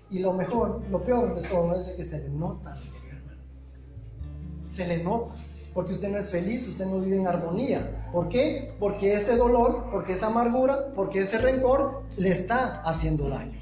Y 0.09 0.19
lo 0.19 0.33
mejor, 0.33 0.81
lo 0.89 1.03
peor 1.03 1.39
de 1.39 1.47
todo 1.47 1.75
es 1.75 1.85
de 1.85 1.95
que 1.95 2.03
se 2.03 2.19
le 2.19 2.29
nota, 2.29 2.75
hermano. 3.07 3.41
Se 4.67 4.87
le 4.87 5.03
nota. 5.03 5.33
Porque 5.73 5.93
usted 5.93 6.09
no 6.09 6.17
es 6.17 6.29
feliz, 6.29 6.67
usted 6.67 6.85
no 6.85 6.99
vive 6.99 7.17
en 7.17 7.27
armonía. 7.27 8.09
¿Por 8.11 8.27
qué? 8.27 8.75
Porque 8.79 9.13
ese 9.13 9.37
dolor, 9.37 9.85
porque 9.91 10.13
esa 10.13 10.27
amargura, 10.27 10.91
porque 10.95 11.19
ese 11.19 11.37
rencor 11.37 12.03
le 12.17 12.29
está 12.29 12.81
haciendo 12.81 13.29
daño. 13.29 13.57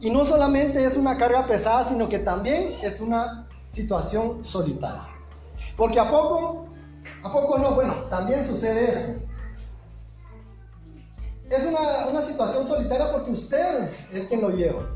Y 0.00 0.10
no 0.10 0.24
solamente 0.24 0.84
es 0.84 0.96
una 0.96 1.16
carga 1.16 1.46
pesada, 1.46 1.88
sino 1.88 2.08
que 2.08 2.18
también 2.18 2.74
es 2.82 3.00
una 3.00 3.46
situación 3.68 4.44
solitaria. 4.44 5.04
Porque 5.76 6.00
a 6.00 6.10
poco, 6.10 6.68
a 7.26 7.32
poco 7.32 7.58
no, 7.58 7.74
bueno, 7.74 7.92
también 8.08 8.44
sucede 8.44 8.84
esto. 8.84 9.26
Es 11.50 11.64
una, 11.64 12.06
una 12.10 12.22
situación 12.22 12.66
solitaria 12.66 13.12
porque 13.12 13.32
usted 13.32 13.90
es 14.12 14.24
quien 14.26 14.40
lo 14.40 14.50
lleva. 14.50 14.88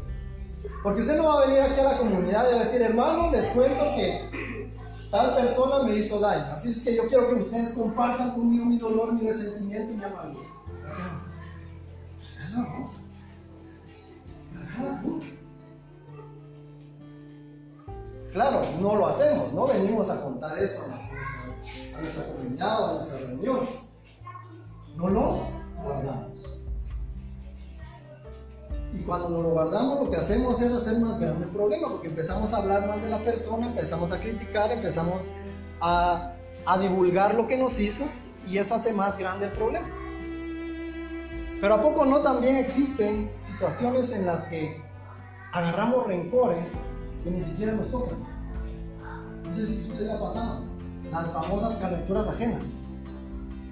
Porque 0.83 1.01
usted 1.01 1.17
no 1.17 1.25
va 1.25 1.43
a 1.43 1.47
venir 1.47 1.61
aquí 1.61 1.81
a 1.81 1.85
la 1.85 1.99
comunidad 1.99 2.49
y 2.51 2.55
va 2.55 2.61
a 2.61 2.65
decir, 2.65 2.83
hermano, 2.83 3.31
les 3.31 3.47
cuento 3.47 3.85
que 3.97 4.71
tal 5.11 5.35
persona 5.37 5.85
me 5.85 5.95
hizo 5.95 6.19
daño. 6.21 6.53
Así 6.53 6.71
es 6.71 6.83
que 6.83 6.95
yo 6.95 7.09
quiero 7.09 7.29
que 7.29 7.35
ustedes 7.35 7.71
compartan 7.71 8.33
conmigo 8.33 8.65
mi 8.65 8.79
dolor, 8.79 9.13
mi 9.13 9.27
resentimiento 9.27 9.93
y 9.93 9.97
mi 9.97 10.05
amargura. 10.05 10.49
Claro, 18.33 18.63
no 18.81 18.95
lo 18.95 19.09
hacemos, 19.09 19.53
no 19.53 19.67
venimos 19.67 20.09
a 20.09 20.23
contar 20.23 20.57
eso 20.59 20.85
nuestra, 20.87 21.10
nuestra 22.01 22.27
comunidad 22.27 22.83
o 22.83 22.87
a 22.87 22.93
nuestras 22.95 23.21
reuniones. 23.23 23.93
No 24.97 25.09
lo 25.09 25.47
guardamos. 25.83 26.69
Y 28.93 29.03
cuando 29.03 29.29
nos 29.29 29.43
lo 29.43 29.51
guardamos, 29.51 30.05
lo 30.05 30.11
que 30.11 30.17
hacemos 30.17 30.61
es 30.61 30.73
hacer 30.73 31.01
más 31.01 31.21
grande 31.21 31.45
el 31.45 31.51
problema, 31.51 31.89
porque 31.89 32.09
empezamos 32.09 32.53
a 32.53 32.59
hablar 32.59 32.89
mal 32.89 33.01
de 33.01 33.09
la 33.09 33.19
persona, 33.19 33.69
empezamos 33.69 34.11
a 34.13 34.19
criticar, 34.19 34.73
empezamos 34.73 35.29
a, 35.81 36.35
a 36.67 36.79
divulgar 36.79 37.35
lo 37.35 37.47
que 37.47 37.57
nos 37.57 37.79
hizo, 37.79 38.05
y 38.49 38.59
eso 38.59 38.75
hace 38.75 38.93
más 38.93 39.17
grande 39.17 39.47
el 39.47 39.53
problema. 39.53 39.89
Pero 41.61 41.75
a 41.75 41.83
poco 41.83 42.05
no 42.07 42.21
también 42.21 42.57
existen 42.57 43.31
situaciones 43.45 44.11
en 44.13 44.27
las 44.27 44.43
que 44.45 44.83
agarramos 45.53 46.07
rencores 46.07 46.67
que 47.23 47.31
ni 47.31 47.39
siquiera 47.39 47.73
nos 47.73 47.91
tocan. 47.91 48.19
No 49.45 49.53
sé 49.53 49.67
si 49.67 49.89
a 49.89 49.93
usted 49.93 50.07
le 50.07 50.13
ha 50.13 50.21
pasado. 50.21 50.70
Las 51.11 51.33
famosas 51.33 51.75
calenturas 51.77 52.29
ajenas. 52.29 52.67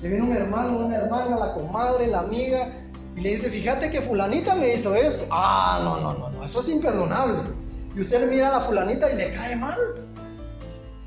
Que 0.01 0.09
viene 0.09 0.25
un 0.25 0.33
hermano, 0.33 0.79
una 0.79 0.97
hermana, 0.97 1.37
la 1.37 1.55
comadre, 1.55 2.07
la 2.07 2.21
amiga, 2.21 2.69
y 3.17 3.21
le 3.21 3.31
dice, 3.31 3.51
fíjate 3.51 3.91
que 3.91 4.01
fulanita 4.01 4.55
me 4.55 4.75
hizo 4.75 4.95
esto. 4.95 5.27
Ah, 5.31 5.81
no, 5.83 6.01
no, 6.01 6.19
no, 6.19 6.31
no, 6.31 6.45
eso 6.45 6.61
es 6.61 6.69
imperdonable. 6.69 7.55
Y 7.97 8.01
usted 8.01 8.31
mira 8.31 8.49
a 8.49 8.61
la 8.61 8.61
fulanita 8.61 9.11
y 9.11 9.17
le 9.17 9.33
cae 9.33 9.57
mal. 9.57 9.79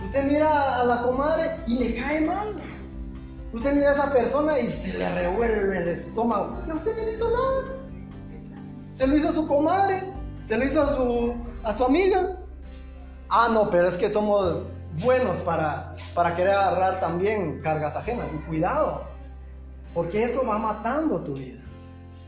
Usted 0.04 0.26
mira 0.26 0.82
a 0.82 0.84
la 0.84 1.04
comadre 1.04 1.56
y 1.68 1.78
le 1.78 1.96
cae 1.96 2.26
mal. 2.26 2.48
Usted 3.54 3.74
mira 3.76 3.92
a 3.92 3.94
esa 3.94 4.12
persona 4.12 4.60
y 4.60 4.68
se 4.68 4.98
le 4.98 5.16
revuelve 5.16 5.78
el 5.78 5.88
estómago. 5.88 6.58
Y 6.68 6.72
usted 6.72 6.92
no 6.98 7.06
le 7.06 7.14
hizo 7.14 7.30
nada. 7.30 7.82
Se 8.90 9.08
lo 9.08 9.16
hizo 9.16 9.30
a 9.30 9.34
su 9.34 9.48
comadre, 9.48 10.04
se 10.46 10.58
lo 10.58 10.66
hizo 10.66 10.82
a 10.82 10.88
su, 10.88 11.34
a 11.64 11.74
su 11.74 11.86
amiga. 11.86 12.38
Ah, 13.30 13.50
no, 13.54 13.70
pero 13.70 13.88
es 13.88 13.96
que 13.96 14.12
somos 14.12 14.64
buenos 15.00 15.38
para, 15.38 15.96
para 16.14 16.36
querer 16.36 16.54
agarrar 16.54 17.00
también 17.00 17.60
cargas 17.62 17.96
ajenas. 17.96 18.28
Y 18.34 18.38
cuidado, 18.40 19.06
porque 19.94 20.24
eso 20.24 20.46
va 20.46 20.58
matando 20.58 21.22
tu 21.22 21.36
vida. 21.36 21.60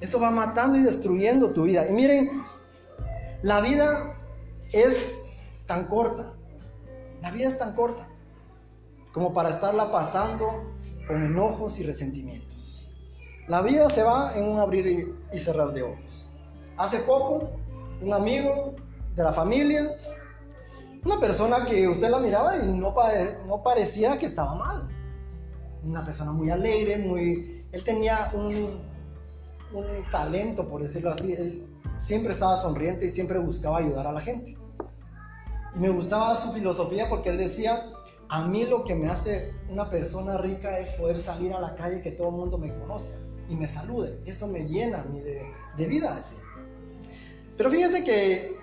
Esto 0.01 0.19
va 0.19 0.31
matando 0.31 0.77
y 0.77 0.83
destruyendo 0.83 1.51
tu 1.51 1.63
vida. 1.63 1.87
Y 1.87 1.93
miren, 1.93 2.43
la 3.41 3.61
vida 3.61 4.15
es 4.71 5.21
tan 5.65 5.87
corta. 5.87 6.33
La 7.21 7.31
vida 7.31 7.47
es 7.47 7.57
tan 7.57 7.73
corta 7.73 8.05
como 9.13 9.33
para 9.33 9.49
estarla 9.49 9.91
pasando 9.91 10.63
con 11.07 11.23
enojos 11.23 11.79
y 11.79 11.83
resentimientos. 11.83 12.89
La 13.47 13.61
vida 13.61 13.89
se 13.89 14.03
va 14.03 14.33
en 14.35 14.45
un 14.45 14.59
abrir 14.59 15.15
y 15.31 15.39
cerrar 15.39 15.71
de 15.73 15.83
ojos. 15.83 16.31
Hace 16.77 16.99
poco, 16.99 17.51
un 18.01 18.13
amigo 18.13 18.73
de 19.15 19.23
la 19.23 19.31
familia, 19.31 19.91
una 21.05 21.19
persona 21.19 21.65
que 21.65 21.87
usted 21.87 22.09
la 22.09 22.19
miraba 22.19 22.57
y 22.57 22.71
no, 22.71 22.93
parecía 23.63 24.17
que 24.17 24.25
estaba 24.25 24.55
mal. 24.55 24.89
Una 25.83 26.05
persona 26.05 26.31
muy 26.31 26.49
alegre, 26.49 26.97
muy... 26.97 27.65
Él 27.71 27.83
tenía 27.83 28.31
un, 28.33 28.81
talento, 30.11 30.67
por 30.69 30.81
decirlo 30.81 31.11
así. 31.11 31.33
Él 31.33 31.67
siempre 31.97 32.33
estaba 32.33 32.55
sonriente 32.57 33.05
y 33.05 33.09
siempre 33.09 33.37
buscaba 33.39 33.79
ayudar 33.79 34.07
a 34.07 34.13
la 34.13 34.21
gente. 34.21 34.57
Y 35.75 35.79
me 35.79 35.89
gustaba 35.89 36.35
su 36.35 36.53
filosofía 36.53 37.09
porque 37.09 37.29
él 37.29 37.37
decía, 37.37 37.83
a 38.29 38.47
mí 38.47 38.65
lo 38.65 38.85
que 38.85 38.95
me 38.95 39.09
hace 39.09 39.53
una 39.69 39.89
persona 39.89 40.37
rica 40.37 40.79
es 40.79 40.89
poder 40.93 41.19
salir 41.19 41.53
a 41.53 41.59
la 41.59 41.75
calle 41.75 42.01
que 42.01 42.11
todo 42.11 42.29
el 42.29 42.35
mundo 42.35 42.57
me 42.57 42.73
conozca 42.79 43.15
y 43.49 43.55
me 43.55 43.67
salude. 43.67 44.21
Eso 44.25 44.47
me 44.47 44.65
llena 44.69 44.99
a 44.99 45.77
de 45.77 45.87
vida. 45.87 46.15
Así. 46.15 46.35
Pero 47.57 47.69
fíjense 47.69 48.03
que 48.03 48.62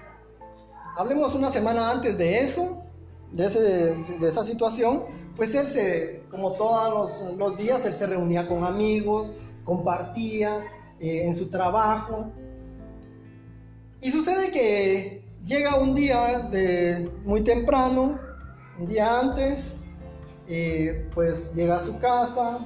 hablemos 0.97 1.35
una 1.35 1.51
semana 1.51 1.91
antes 1.91 2.17
de 2.19 2.41
eso, 2.41 2.85
de, 3.33 3.95
esa 4.23 4.45
situación, 4.45 5.05
pues 5.37 5.55
él 5.55 5.67
se, 5.67 6.25
como 6.31 6.53
todos 6.53 7.29
los, 7.29 7.37
los 7.39 7.57
días, 7.57 7.85
él 7.87 7.95
se 7.95 8.07
reunía 8.07 8.47
con 8.49 8.65
amigos, 8.65 9.33
compartía, 9.65 10.61
eh, 11.01 11.25
en 11.25 11.35
su 11.35 11.51
trabajo. 11.51 12.31
Y 14.03 14.11
sucede 14.11 14.53
que 14.53 15.25
llega 15.47 15.77
un 15.77 15.95
día 15.95 16.41
de 16.51 17.11
muy 17.25 17.43
temprano, 17.43 18.21
un 18.79 18.87
día 18.87 19.21
antes, 19.21 19.85
eh, 20.47 21.09
pues 21.15 21.55
llega 21.55 21.77
a 21.77 21.81
su 21.81 21.99
casa, 21.99 22.59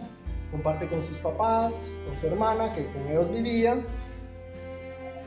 comparte 0.50 0.88
con 0.88 1.04
sus 1.04 1.16
papás, 1.18 1.74
con 2.08 2.18
su 2.20 2.26
hermana 2.26 2.74
que 2.74 2.86
con 2.92 3.06
ellos 3.06 3.30
vivía. 3.30 3.76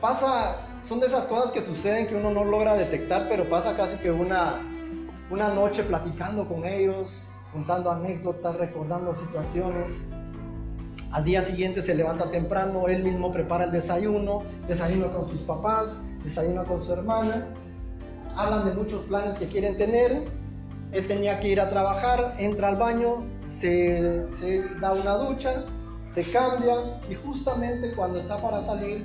Pasa, 0.02 0.67
son 0.82 1.00
de 1.00 1.06
esas 1.06 1.26
cosas 1.26 1.50
que 1.50 1.60
suceden 1.60 2.06
que 2.06 2.16
uno 2.16 2.30
no 2.30 2.44
logra 2.44 2.74
detectar, 2.74 3.26
pero 3.28 3.48
pasa 3.48 3.76
casi 3.76 3.96
que 3.96 4.10
una, 4.10 4.60
una 5.30 5.48
noche 5.48 5.82
platicando 5.82 6.46
con 6.46 6.64
ellos, 6.64 7.38
contando 7.52 7.90
anécdotas, 7.90 8.56
recordando 8.56 9.12
situaciones. 9.12 10.06
Al 11.12 11.24
día 11.24 11.42
siguiente 11.42 11.82
se 11.82 11.94
levanta 11.94 12.30
temprano, 12.30 12.88
él 12.88 13.02
mismo 13.02 13.32
prepara 13.32 13.64
el 13.64 13.72
desayuno, 13.72 14.42
desayuna 14.66 15.08
con 15.08 15.28
sus 15.28 15.40
papás, 15.40 16.02
desayuna 16.22 16.64
con 16.64 16.82
su 16.84 16.92
hermana, 16.92 17.48
hablan 18.36 18.66
de 18.66 18.74
muchos 18.74 19.02
planes 19.02 19.38
que 19.38 19.46
quieren 19.48 19.76
tener. 19.76 20.24
Él 20.92 21.06
tenía 21.06 21.40
que 21.40 21.48
ir 21.48 21.60
a 21.60 21.68
trabajar, 21.68 22.34
entra 22.38 22.68
al 22.68 22.76
baño, 22.76 23.24
se, 23.48 24.26
da 24.80 24.92
una 24.92 25.14
ducha, 25.14 25.64
se 26.12 26.22
cambia 26.30 26.74
y 27.10 27.14
justamente 27.14 27.92
cuando 27.94 28.18
está 28.18 28.40
para 28.40 28.64
salir 28.64 29.04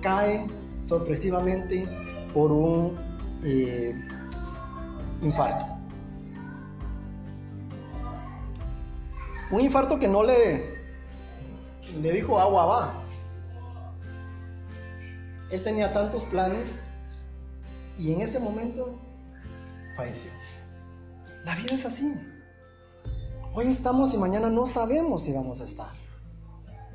cae 0.00 0.46
sorpresivamente 0.88 1.86
por 2.32 2.50
un 2.50 2.96
eh, 3.44 3.94
infarto. 5.20 5.66
Un 9.50 9.60
infarto 9.60 9.98
que 9.98 10.08
no 10.08 10.22
le, 10.22 10.78
le 12.00 12.12
dijo 12.12 12.38
agua 12.40 12.64
va. 12.64 13.04
Él 15.50 15.62
tenía 15.62 15.92
tantos 15.92 16.24
planes 16.24 16.84
y 17.98 18.12
en 18.12 18.22
ese 18.22 18.38
momento 18.38 18.98
falleció. 19.96 20.30
La 21.44 21.54
vida 21.54 21.74
es 21.74 21.84
así. 21.84 22.14
Hoy 23.54 23.68
estamos 23.68 24.12
y 24.14 24.18
mañana 24.18 24.50
no 24.50 24.66
sabemos 24.66 25.22
si 25.22 25.32
vamos 25.32 25.60
a 25.60 25.64
estar. 25.64 25.92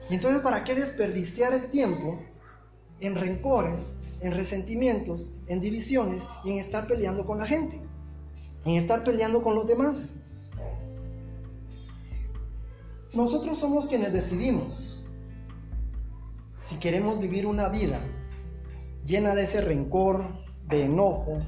Y 0.10 0.16
entonces, 0.16 0.42
¿para 0.42 0.64
qué 0.64 0.76
desperdiciar 0.76 1.54
el 1.54 1.70
tiempo 1.72 2.20
en 3.04 3.16
rencores, 3.16 3.94
en 4.22 4.34
resentimientos, 4.34 5.34
en 5.48 5.62
divisiones 5.62 6.24
y 6.44 6.52
en 6.52 6.60
estar 6.60 6.88
peleando 6.88 7.26
con 7.26 7.38
la 7.38 7.46
gente? 7.46 7.82
En 8.66 8.74
estar 8.74 9.04
peleando 9.04 9.42
con 9.42 9.56
los 9.56 9.68
demás. 9.68 10.24
Nosotros 13.14 13.58
somos 13.58 13.88
quienes 13.88 14.14
decidimos 14.14 14.94
si 16.60 16.78
queremos 16.78 17.20
vivir 17.20 17.46
una 17.46 17.68
vida 17.68 18.00
llena 19.06 19.36
de 19.36 19.44
ese 19.44 19.62
rencor, 19.62 20.26
de 20.68 20.86
enojo, 20.86 21.42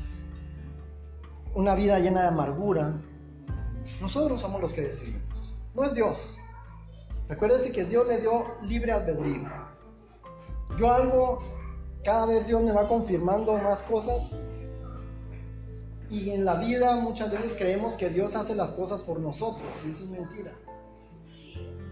una 1.54 1.74
vida 1.74 2.00
llena 2.00 2.22
de 2.22 2.28
amargura, 2.28 3.02
nosotros 4.02 4.42
somos 4.42 4.62
los 4.62 4.74
que 4.74 4.82
decidimos, 4.82 5.58
no 5.74 5.84
es 5.84 5.96
Dios. 5.96 6.38
Recuérdese 7.30 7.72
que 7.72 7.86
Dios 7.86 8.06
le 8.08 8.20
dio 8.20 8.46
libre 8.64 8.92
albedrío. 8.92 9.65
Yo 10.78 10.92
algo, 10.92 11.42
cada 12.04 12.26
vez 12.26 12.48
Dios 12.48 12.62
me 12.64 12.72
va 12.72 12.88
confirmando 12.88 13.54
más 13.58 13.82
cosas 13.84 14.46
y 16.10 16.32
en 16.32 16.46
la 16.46 16.56
vida 16.56 16.98
muchas 16.98 17.32
veces 17.32 17.54
creemos 17.58 17.96
que 17.96 18.10
Dios 18.10 18.36
hace 18.36 18.56
las 18.56 18.72
cosas 18.74 19.02
por 19.02 19.20
nosotros 19.20 19.68
y 19.86 19.92
eso 19.92 20.04
es 20.04 20.10
mentira. 20.10 20.52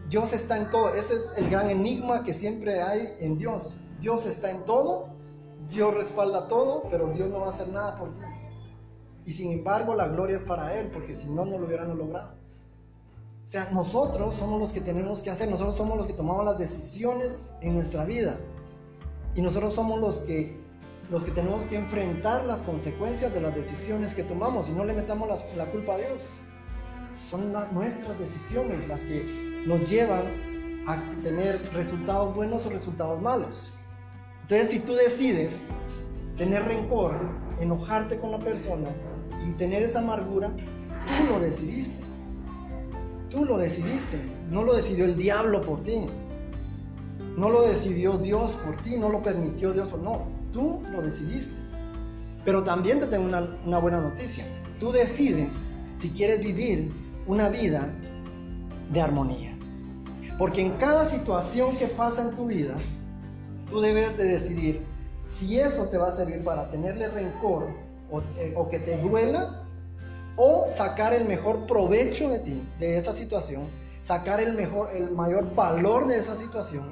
Dios 0.10 0.34
está 0.34 0.58
en 0.58 0.70
todo, 0.70 0.94
ese 0.94 1.16
es 1.16 1.22
el 1.38 1.50
gran 1.50 1.70
enigma 1.70 2.24
que 2.24 2.34
siempre 2.34 2.82
hay 2.82 3.16
en 3.20 3.38
Dios. 3.38 3.78
Dios 4.00 4.26
está 4.26 4.52
en 4.52 4.66
todo, 4.66 5.08
Dios 5.70 5.94
respalda 5.94 6.48
todo, 6.48 6.84
pero 6.92 7.08
Dios 7.10 7.30
no 7.30 7.40
va 7.40 7.48
a 7.48 7.50
hacer 7.50 7.70
nada 7.70 7.98
por 7.98 8.14
ti. 8.14 8.22
Y 9.26 9.32
sin 9.32 9.52
embargo 9.52 9.96
la 9.96 10.10
gloria 10.10 10.36
es 10.36 10.44
para 10.44 10.78
Él, 10.78 10.92
porque 10.94 11.16
si 11.16 11.30
no, 11.32 11.46
no 11.46 11.58
lo 11.58 11.66
hubieran 11.66 11.98
logrado. 11.98 12.36
O 13.46 13.50
sea, 13.50 13.70
nosotros 13.72 14.36
somos 14.36 14.60
los 14.60 14.74
que 14.74 14.82
tenemos 14.82 15.22
que 15.22 15.32
hacer, 15.32 15.50
nosotros 15.50 15.76
somos 15.76 15.98
los 15.98 16.06
que 16.06 16.14
tomamos 16.14 16.46
las 16.46 16.58
decisiones 16.58 17.40
en 17.62 17.74
nuestra 17.76 18.06
vida. 18.06 18.38
Y 19.36 19.42
nosotros 19.42 19.74
somos 19.74 20.00
los 20.00 20.18
que, 20.22 20.58
los 21.10 21.24
que 21.24 21.32
tenemos 21.32 21.66
que 21.66 21.76
enfrentar 21.76 22.46
las 22.46 22.62
consecuencias 22.62 23.34
de 23.34 23.42
las 23.42 23.56
decisiones 23.56 24.14
que 24.14 24.24
tomamos 24.24 24.70
y 24.70 24.74
no 24.74 24.86
le 24.86 24.94
metamos 24.94 25.30
la, 25.56 25.66
culpa 25.66 25.96
a 25.96 25.98
Dios. 25.98 26.38
Son 27.30 27.52
nuestras 27.74 28.20
decisiones 28.20 28.88
las 28.88 29.00
que 29.02 29.64
nos 29.66 29.90
llevan 29.90 30.24
a 30.88 31.02
tener 31.24 31.60
resultados 31.74 32.36
buenos 32.36 32.66
o 32.66 32.70
resultados 32.70 33.22
malos. 33.22 33.72
Entonces, 34.42 34.70
si 34.70 34.80
tú 34.80 34.94
decides 34.94 35.62
tener 36.38 36.64
rencor, 36.66 37.18
enojarte 37.60 38.18
con 38.18 38.32
la 38.32 38.40
persona, 38.40 38.90
y 39.48 39.52
tener 39.54 39.84
esa 39.84 40.00
amargura, 40.00 40.50
tú 40.50 41.26
lo 41.30 41.40
decidiste. 41.40 42.04
Tú 43.30 43.46
lo 43.46 43.58
decidiste. 43.58 44.20
No 44.50 44.64
lo 44.64 44.74
decidió 44.74 45.06
el 45.06 45.18
diablo 45.18 45.62
por 45.62 45.84
ti. 45.84 46.06
No 47.38 47.50
lo 47.50 47.64
decidió 47.64 48.18
Dios 48.18 48.54
por 48.66 48.78
ti. 48.78 48.98
No 48.98 49.10
lo 49.10 49.24
permitió 49.24 49.74
Dios 49.74 49.88
por 49.88 50.00
No, 50.00 50.28
tú 50.52 50.82
lo 50.92 51.02
decidiste. 51.02 51.56
Pero 52.46 52.64
también 52.64 53.00
te 53.00 53.08
tengo 53.08 53.26
una, 53.26 53.78
buena 53.80 54.02
noticia. 54.02 54.46
Tú 54.80 54.92
decides 54.92 55.76
si 55.96 56.10
quieres 56.10 56.44
vivir 56.44 56.92
una 57.26 57.50
vida 57.50 57.88
de 58.92 59.02
armonía. 59.02 59.58
Porque 60.38 60.62
en 60.62 60.72
cada 60.74 61.06
situación 61.06 61.78
que 61.78 61.88
pasa 61.88 62.24
en 62.24 62.36
tu 62.36 62.48
vida, 62.48 62.76
tú 63.70 63.80
debes 63.80 64.18
de 64.18 64.26
decidir 64.26 64.82
si 65.26 65.60
eso 65.60 65.88
te 65.88 65.98
va 65.98 66.10
a 66.10 66.12
servir 66.12 66.44
para 66.44 66.70
tenerle 66.70 67.08
rencor 67.08 67.68
eh, 68.38 68.54
o, 68.56 68.70
que 68.70 68.80
te 68.80 68.98
duela 68.98 69.64
o 70.36 70.68
sacar 70.76 71.14
el 71.14 71.26
mejor 71.26 71.66
provecho 71.66 72.30
de 72.30 72.40
ti, 72.40 72.62
de 72.80 72.98
esa 72.98 73.14
situación, 73.14 73.64
sacar 74.02 74.40
el 74.40 74.54
mejor, 74.54 74.90
el 74.94 75.12
mayor 75.12 75.56
valor 75.56 76.08
de 76.08 76.18
esa 76.18 76.36
situación, 76.36 76.84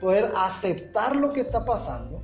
poder 0.00 0.32
aceptar 0.36 1.16
lo 1.16 1.32
que 1.32 1.40
está 1.40 1.64
pasando, 1.64 2.22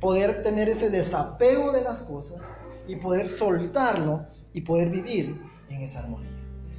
poder 0.00 0.42
tener 0.42 0.68
ese 0.68 0.90
desapego 0.90 1.72
de 1.72 1.82
las 1.82 2.00
cosas 2.00 2.42
y 2.86 2.96
poder 2.96 3.28
soltarlo 3.28 4.26
y 4.52 4.60
poder 4.60 4.90
vivir 4.90 5.40
en 5.68 5.82
esa 5.82 6.00
armonía. 6.00 6.30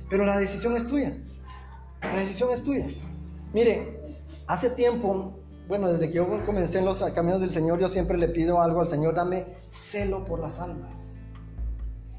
Pero 0.10 0.26
la 0.26 0.38
decisión 0.38 0.76
es 0.78 0.88
tuya. 0.88 1.16
La 2.02 2.20
decisión 2.20 2.52
es 2.52 2.64
tuya. 2.64 2.88
Mire, 3.54 4.18
hace 4.48 4.70
tiempo, 4.70 5.34
bueno, 5.68 5.92
desde 5.92 6.08
que 6.08 6.16
yo 6.16 6.46
comencé 6.46 6.80
en 6.80 6.86
los 6.86 7.04
caminos 7.12 7.42
del 7.42 7.50
Señor, 7.50 7.80
yo 7.80 7.90
siempre 7.90 8.18
le 8.18 8.30
pido 8.30 8.62
algo 8.62 8.82
al 8.82 8.88
Señor, 8.88 9.16
dame 9.16 9.46
celo 9.70 10.24
por 10.26 10.40
las 10.40 10.60
almas. 10.60 11.16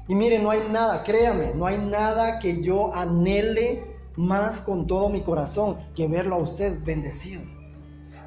Y 0.07 0.15
mire, 0.15 0.39
no 0.39 0.49
hay 0.49 0.61
nada, 0.71 1.03
créame, 1.03 1.53
no 1.55 1.65
hay 1.65 1.77
nada 1.77 2.39
que 2.39 2.61
yo 2.61 2.93
anhele 2.93 3.95
más 4.15 4.61
con 4.61 4.87
todo 4.87 5.09
mi 5.09 5.21
corazón 5.21 5.77
que 5.95 6.07
verlo 6.07 6.35
a 6.35 6.39
usted 6.39 6.83
bendecido. 6.83 7.41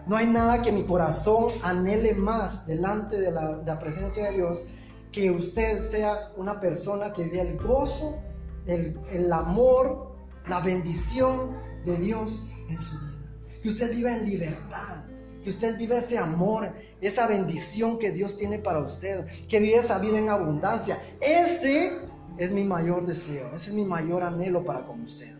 No 0.06 0.16
hay 0.16 0.26
nada 0.26 0.62
que 0.62 0.72
mi 0.72 0.84
corazón 0.84 1.52
anhele 1.62 2.14
más 2.14 2.66
delante 2.66 3.20
de 3.20 3.30
la, 3.30 3.78
presencia 3.80 4.30
de 4.30 4.36
Dios 4.36 4.66
que 5.12 5.30
usted 5.30 5.88
sea 5.90 6.32
una 6.36 6.60
persona 6.60 7.12
que 7.12 7.24
vea 7.28 7.42
el 7.42 7.58
gozo, 7.58 8.18
el, 8.66 8.98
el 9.10 9.32
amor, 9.32 10.16
la 10.48 10.60
bendición 10.60 11.56
de 11.84 11.96
Dios 11.98 12.50
en 12.68 12.78
su 12.78 12.98
vida. 12.98 13.60
Que 13.62 13.68
usted 13.68 13.94
viva 13.94 14.12
en 14.12 14.24
libertad, 14.24 15.04
que 15.44 15.50
usted 15.50 15.76
viva 15.76 15.98
ese 15.98 16.18
amor, 16.18 16.68
esa 17.00 17.26
bendición 17.26 17.98
que 17.98 18.10
Dios 18.10 18.38
tiene 18.38 18.58
para 18.58 18.80
usted, 18.80 19.26
que 19.48 19.60
vive 19.60 19.76
esa 19.76 19.98
vida 19.98 20.18
en 20.18 20.28
abundancia. 20.28 20.98
Ese 21.20 21.98
es 22.38 22.50
mi 22.50 22.64
mayor 22.64 23.06
deseo, 23.06 23.48
ese 23.54 23.70
es 23.70 23.76
mi 23.76 23.84
mayor 23.84 24.22
anhelo 24.22 24.64
para 24.64 24.86
con 24.86 25.00
usted. 25.02 25.32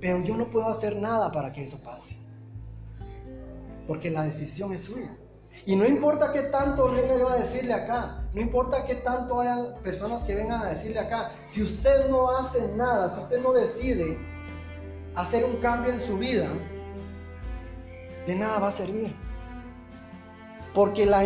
Pero 0.00 0.22
yo 0.22 0.36
no 0.36 0.50
puedo 0.50 0.68
hacer 0.68 0.96
nada 0.96 1.32
para 1.32 1.52
que 1.52 1.62
eso 1.62 1.78
pase. 1.82 2.15
Porque 3.86 4.10
la 4.10 4.24
decisión 4.24 4.72
es 4.72 4.82
suya. 4.82 5.16
Y 5.64 5.74
no 5.74 5.86
importa 5.86 6.32
qué 6.32 6.42
tanto 6.42 6.90
venga 6.90 7.18
yo 7.18 7.28
a 7.28 7.38
decirle 7.38 7.72
acá, 7.72 8.28
no 8.34 8.40
importa 8.40 8.84
qué 8.84 8.96
tanto 8.96 9.40
hayan 9.40 9.74
personas 9.82 10.22
que 10.24 10.34
vengan 10.34 10.62
a 10.62 10.68
decirle 10.68 10.98
acá, 10.98 11.30
si 11.48 11.62
usted 11.62 12.08
no 12.10 12.30
hace 12.30 12.68
nada, 12.76 13.10
si 13.10 13.20
usted 13.20 13.40
no 13.40 13.52
decide 13.52 14.18
hacer 15.14 15.44
un 15.44 15.56
cambio 15.56 15.92
en 15.92 16.00
su 16.00 16.18
vida, 16.18 16.46
de 18.26 18.34
nada 18.34 18.58
va 18.58 18.68
a 18.68 18.72
servir. 18.72 19.14
Porque 20.74 21.06
la, 21.06 21.24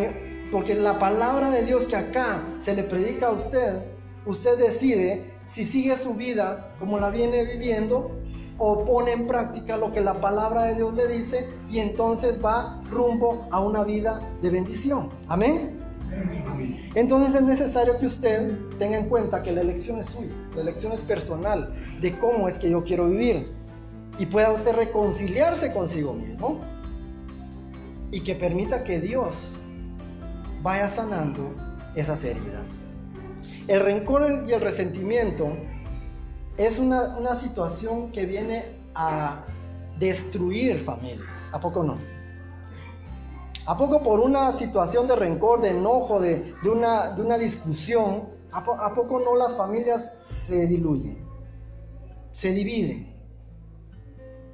porque 0.53 0.75
la 0.75 0.99
palabra 0.99 1.51
de 1.51 1.65
Dios 1.65 1.87
que 1.87 1.97
acá 1.97 2.41
se 2.61 2.75
le 2.77 2.85
predica 2.85 3.27
a 3.27 3.33
usted, 3.33 3.85
usted 4.27 4.57
decide 4.59 5.35
si 5.45 5.65
sigue 5.67 5.97
su 5.97 6.15
vida 6.15 6.75
como 6.79 6.99
la 6.99 7.11
viene 7.11 7.45
viviendo 7.45 8.20
o 8.63 8.85
pone 8.85 9.13
en 9.13 9.27
práctica 9.27 9.79
lo 9.79 9.91
que 9.91 10.03
la 10.03 10.21
palabra 10.21 10.65
de 10.65 10.75
Dios 10.75 10.93
le 10.95 11.09
dice 11.09 11.49
y 11.71 11.79
entonces 11.79 12.45
va 12.45 12.83
rumbo 12.91 13.49
a 13.51 13.59
una 13.59 13.83
vida 13.85 14.21
de 14.43 14.51
bendición. 14.51 15.09
Amén. 15.29 15.81
Entonces 16.95 17.35
es 17.35 17.43
necesario 17.43 17.99
que 17.99 18.05
usted 18.05 18.59
tenga 18.79 18.99
en 18.99 19.09
cuenta 19.09 19.43
que 19.43 19.51
la 19.51 19.63
elección 19.63 19.99
es 19.99 20.07
suya, 20.07 20.35
la 20.55 20.61
elección 20.61 20.93
es 20.93 21.01
personal 21.01 21.75
de 22.03 22.13
cómo 22.19 22.49
es 22.49 22.59
que 22.59 22.69
yo 22.69 22.85
quiero 22.85 23.09
vivir 23.09 23.51
y 24.19 24.27
pueda 24.27 24.53
usted 24.53 24.75
reconciliarse 24.75 25.73
consigo 25.73 26.13
mismo 26.13 26.61
y 28.11 28.21
que 28.21 28.35
permita 28.35 28.85
que 28.85 29.01
Dios 29.01 29.57
vaya 30.63 30.87
sanando 30.87 31.55
esas 31.95 32.23
heridas. 32.25 32.81
El 33.69 33.81
rencor 33.81 34.45
y 34.47 34.53
el 34.53 34.61
resentimiento 34.61 35.49
es 36.67 36.79
una, 36.79 37.17
una 37.17 37.35
situación 37.35 38.13
que 38.13 38.27
viene 38.27 38.65
a 38.95 39.45
destruir 39.99 40.85
familias. 40.85 41.29
¿A 41.53 41.61
poco 41.61 41.83
no? 41.83 41.97
¿A 43.67 43.79
poco 43.79 44.03
por 44.03 44.21
una 44.21 44.53
situación 44.53 45.07
de 45.07 45.17
rencor, 45.17 45.61
de 45.61 45.71
enojo, 45.71 46.21
de, 46.21 46.55
una, 46.65 47.11
de 47.11 47.23
una, 47.23 47.39
discusión, 47.39 48.29
¿a, 48.53 48.95
poco 48.95 49.21
no 49.21 49.37
las 49.37 49.55
familias 49.55 50.19
se 50.23 50.67
diluyen? 50.67 51.25
Se 52.33 52.53
dividen. 52.53 53.15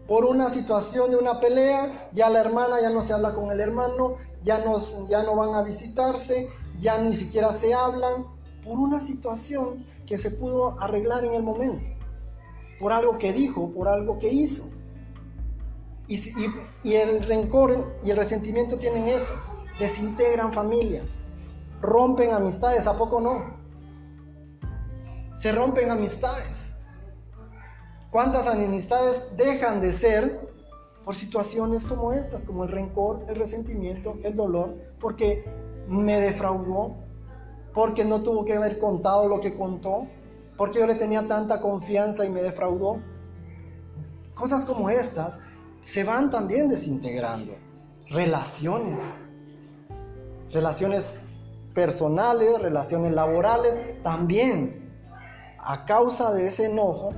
Por 0.07 0.25
una 0.25 0.51
situación 0.51 1.11
de 1.11 1.17
una 1.17 1.41
pelea, 1.41 2.11
ya 2.13 2.29
la 2.31 2.41
hermana 2.41 2.81
ya 2.81 2.91
no 2.91 3.03
se 3.03 3.15
habla 3.15 3.33
con 3.33 3.51
el 3.51 3.61
hermano, 3.61 4.17
ya 4.45 4.65
no, 4.65 4.79
ya 5.09 5.23
no 5.23 5.35
van 5.35 5.55
a 5.55 5.63
visitarse, 5.63 6.49
ya 6.79 6.99
ni 6.99 7.13
siquiera 7.13 7.53
se 7.53 7.75
hablan, 7.75 8.27
por 8.63 8.79
una 8.79 9.01
situación 9.01 9.87
que 10.07 10.19
se 10.19 10.31
pudo 10.31 10.79
arreglar 10.81 11.25
en 11.25 11.35
el 11.35 11.43
momento, 11.43 11.89
por 12.79 12.93
algo 12.93 13.19
que 13.19 13.33
dijo, 13.33 13.73
por 13.73 13.89
algo 13.89 14.19
que 14.19 14.29
hizo. 14.29 14.71
Y, 16.09 16.95
el 16.95 17.25
rencor 17.25 17.99
y 18.05 18.11
el 18.11 18.17
resentimiento 18.17 18.79
tienen 18.79 19.09
eso, 19.09 19.33
desintegran 19.79 20.53
familias, 20.53 21.27
rompen 21.81 22.33
amistades, 22.33 22.87
¿a 22.87 22.97
poco 22.97 23.21
no? 23.21 23.57
Se 25.37 25.51
rompen 25.53 25.91
amistades. 25.91 26.77
¿Cuántas 28.11 28.47
amistades 28.47 29.37
dejan 29.37 29.81
de 29.81 29.93
ser 29.93 30.49
por 31.05 31.17
situaciones 31.17 31.85
como 31.85 32.13
estas, 32.13 32.43
como 32.43 32.65
el 32.65 32.71
rencor, 32.71 33.25
el 33.29 33.37
resentimiento, 33.37 34.17
el 34.23 34.37
dolor, 34.37 34.77
porque 35.01 35.45
me 35.89 36.21
defraudó, 36.21 36.97
porque 37.75 38.05
no 38.05 38.23
tuvo 38.23 38.45
que 38.45 38.55
haber 38.55 38.79
contado 38.79 39.29
lo 39.29 39.41
que 39.41 39.57
contó, 39.57 40.07
porque 40.57 40.79
yo 40.79 40.87
le 40.87 40.95
tenía 40.95 41.27
tanta 41.27 41.61
confianza 41.61 42.25
y 42.25 42.31
me 42.31 42.43
defraudó? 42.43 43.01
Cosas 44.35 44.65
como 44.65 44.91
estas 44.91 45.41
se 45.83 46.05
van 46.05 46.31
también 46.31 46.69
desintegrando. 46.69 47.55
Relaciones, 48.11 49.01
relaciones 50.53 51.15
personales, 51.75 52.61
relaciones 52.61 53.13
laborales, 53.13 54.03
también 54.03 54.87
a 55.59 55.85
causa 55.85 56.33
de 56.33 56.47
ese 56.47 56.67
enojo 56.67 57.13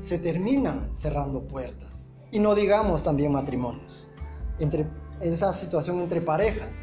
se 0.00 0.18
terminan 0.18 0.94
cerrando 0.94 1.42
puertas. 1.42 2.08
Y 2.30 2.40
no 2.40 2.54
digamos 2.54 3.02
también 3.02 3.32
matrimonios, 3.32 4.12
entre 4.58 4.86
esa 5.20 5.52
situación 5.52 6.00
entre 6.00 6.20
parejas, 6.20 6.82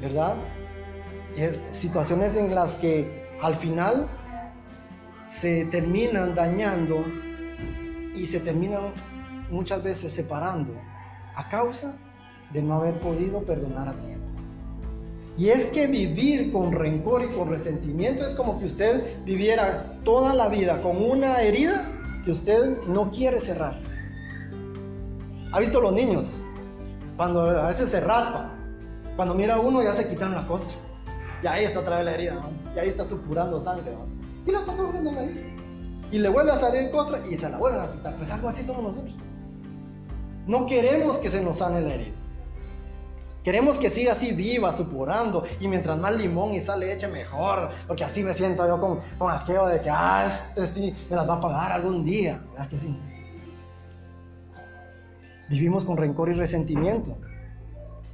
¿verdad? 0.00 0.34
Eh, 1.36 1.58
situaciones 1.70 2.36
en 2.36 2.54
las 2.54 2.74
que 2.76 3.28
al 3.40 3.54
final 3.54 4.08
se 5.40 5.64
terminan 5.66 6.34
dañando 6.34 7.04
y 8.14 8.26
se 8.26 8.40
terminan 8.40 8.82
muchas 9.50 9.82
veces 9.82 10.12
separando 10.12 10.72
a 11.34 11.48
causa 11.48 11.96
de 12.52 12.62
no 12.62 12.74
haber 12.74 12.94
podido 13.00 13.42
perdonar 13.42 13.88
a 13.88 13.92
tiempo. 13.94 14.26
Y 15.38 15.48
es 15.48 15.66
que 15.66 15.86
vivir 15.86 16.52
con 16.52 16.72
rencor 16.72 17.24
y 17.24 17.28
con 17.28 17.48
resentimiento 17.48 18.26
es 18.26 18.34
como 18.34 18.58
que 18.58 18.66
usted 18.66 19.24
viviera 19.24 19.98
toda 20.04 20.34
la 20.34 20.48
vida 20.48 20.82
con 20.82 21.02
una 21.02 21.40
herida 21.40 21.88
que 22.24 22.32
usted 22.32 22.78
no 22.86 23.10
quiere 23.10 23.40
cerrar. 23.40 23.80
¿Ha 25.52 25.60
visto 25.60 25.80
los 25.80 25.94
niños? 25.94 26.26
Cuando 27.16 27.42
a 27.42 27.68
veces 27.68 27.88
se 27.88 28.00
raspan. 28.00 28.50
Cuando 29.16 29.34
mira 29.34 29.58
uno 29.58 29.82
ya 29.82 29.92
se 29.92 30.08
quitan 30.08 30.34
la 30.34 30.46
costra. 30.46 30.76
Y 31.42 31.46
ahí 31.46 31.64
está 31.64 31.80
otra 31.80 31.96
vez 31.96 32.04
la 32.04 32.14
herida, 32.14 32.50
Y 32.76 32.78
ahí 32.78 32.88
está 32.88 33.08
supurando 33.08 33.58
sangre, 33.58 33.92
¿Y 34.46 34.50
la 34.50 34.60
costra 34.60 34.90
se 34.90 35.08
ahí? 35.18 35.56
Y 36.10 36.18
le 36.18 36.28
vuelve 36.28 36.52
a 36.52 36.56
salir 36.56 36.90
costra 36.90 37.20
y 37.26 37.36
se 37.38 37.48
la 37.48 37.58
vuelven 37.58 37.80
a 37.80 37.90
quitar. 37.90 38.14
Pues 38.16 38.30
algo 38.30 38.48
así 38.48 38.64
somos 38.64 38.82
nosotros. 38.82 39.14
No 40.46 40.66
queremos 40.66 41.18
que 41.18 41.30
se 41.30 41.42
nos 41.42 41.58
sane 41.58 41.80
la 41.80 41.94
herida. 41.94 42.16
Queremos 43.44 43.78
que 43.78 43.90
siga 43.90 44.12
así 44.12 44.32
viva, 44.32 44.72
supurando. 44.72 45.44
Y 45.60 45.68
mientras 45.68 45.98
más 45.98 46.14
limón 46.16 46.54
y 46.54 46.60
sal 46.60 46.80
le 46.80 46.92
eche, 46.92 47.08
mejor. 47.08 47.70
Porque 47.86 48.04
así 48.04 48.22
me 48.22 48.34
siento 48.34 48.66
yo 48.66 48.80
con, 48.80 49.00
con 49.18 49.32
aquello 49.32 49.66
de 49.66 49.80
que, 49.80 49.90
ah, 49.90 50.26
este 50.26 50.66
sí 50.66 50.94
me 51.10 51.16
las 51.16 51.28
va 51.28 51.34
a 51.34 51.40
pagar 51.40 51.72
algún 51.72 52.04
día. 52.04 52.40
¿Verdad 52.52 52.68
que 52.68 52.76
sí? 52.76 53.00
Vivimos 55.48 55.84
con 55.84 55.96
rencor 55.96 56.28
y 56.28 56.34
resentimiento. 56.34 57.16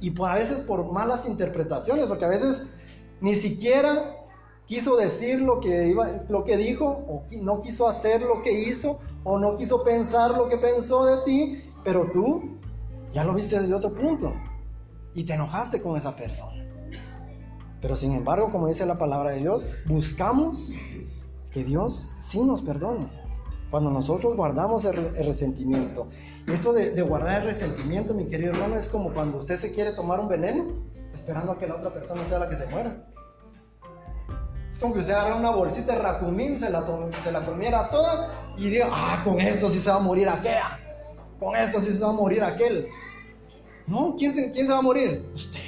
Y 0.01 0.11
por, 0.11 0.29
a 0.29 0.35
veces 0.35 0.59
por 0.59 0.91
malas 0.91 1.27
interpretaciones, 1.27 2.05
porque 2.07 2.25
a 2.25 2.29
veces 2.29 2.67
ni 3.21 3.35
siquiera 3.35 4.15
quiso 4.69 4.97
decir 4.97 5.41
lo 5.41 5.59
que, 5.59 6.57
dijo, 6.57 6.85
o 6.85 7.23
no 7.41 7.59
quiso 7.59 7.89
hacer 7.89 8.21
lo 8.21 8.43
que 8.43 8.53
hizo, 8.53 8.99
o 9.23 9.39
no 9.39 9.57
quiso 9.57 9.83
pensar 9.83 10.37
lo 10.37 10.47
que 10.47 10.57
pensó 10.57 11.05
de 11.05 11.23
ti, 11.25 11.63
pero 11.83 12.11
tú 12.13 12.59
ya 13.11 13.23
lo 13.23 13.33
viste 13.33 13.59
desde 13.59 13.73
otro 13.73 13.91
punto 13.95 14.31
y 15.15 15.23
te 15.23 15.33
enojaste 15.33 15.81
con 15.81 15.97
esa 15.97 16.15
persona. 16.15 16.63
Pero 17.81 17.95
sin 17.95 18.11
embargo, 18.11 18.51
como 18.51 18.67
dice 18.67 18.85
la 18.85 18.99
palabra 18.99 19.31
de 19.31 19.39
Dios, 19.39 19.67
buscamos 19.87 20.71
que 21.49 21.63
Dios 21.63 22.11
sí 22.21 22.43
nos 22.43 22.61
perdone. 22.61 23.09
Cuando 23.71 23.89
nosotros 23.89 24.35
guardamos 24.35 24.85
el, 24.85 25.15
resentimiento. 25.25 26.09
Esto 26.45 26.73
de, 26.73 27.01
guardar 27.01 27.41
el 27.41 27.47
resentimiento, 27.47 28.13
mi 28.13 28.27
querido 28.27 28.51
hermano, 28.51 28.75
es 28.75 28.87
como 28.87 29.13
cuando 29.13 29.39
usted 29.39 29.57
se 29.57 29.71
quiere 29.71 29.93
tomar 29.93 30.19
un 30.19 30.27
veneno, 30.27 30.73
esperando 31.11 31.53
a 31.53 31.57
que 31.57 31.65
la 31.65 31.75
otra 31.75 31.91
persona 31.91 32.23
sea 32.25 32.37
la 32.37 32.49
que 32.49 32.55
se 32.55 32.67
muera. 32.67 33.09
Es 34.79 34.83
como 34.83 34.93
que 34.93 35.01
usted 35.01 35.13
agarra 35.13 35.35
una 35.35 35.49
bolsita 35.49 35.93
de 35.93 35.99
racumín, 35.99 36.57
se 36.57 36.69
la, 36.69 36.85
se 37.21 37.31
la 37.33 37.45
comiera 37.45 37.89
toda 37.89 38.53
y 38.55 38.69
diga, 38.69 38.87
ah, 38.89 39.19
con 39.25 39.37
esto 39.41 39.69
sí 39.69 39.77
se 39.77 39.89
va 39.89 39.97
a 39.97 39.99
morir 39.99 40.29
aquella 40.29 40.79
con 41.39 41.55
esto 41.55 41.79
sí 41.79 41.93
se 41.93 42.03
va 42.03 42.09
a 42.09 42.13
morir 42.13 42.43
aquel. 42.43 42.87
No, 43.87 44.15
¿quién 44.17 44.33
se, 44.33 44.51
¿quién 44.51 44.67
se 44.67 44.73
va 44.73 44.79
a 44.79 44.83
morir? 44.83 45.31
Usted. 45.33 45.59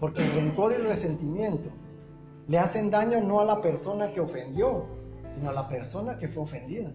Porque 0.00 0.22
el 0.22 0.32
rencor 0.32 0.72
y 0.72 0.76
el 0.76 0.86
resentimiento 0.86 1.70
le 2.48 2.58
hacen 2.58 2.90
daño 2.90 3.20
no 3.20 3.40
a 3.40 3.44
la 3.44 3.60
persona 3.60 4.10
que 4.12 4.20
ofendió, 4.20 4.86
sino 5.32 5.50
a 5.50 5.52
la 5.52 5.68
persona 5.68 6.18
que 6.18 6.26
fue 6.26 6.42
ofendida. 6.42 6.92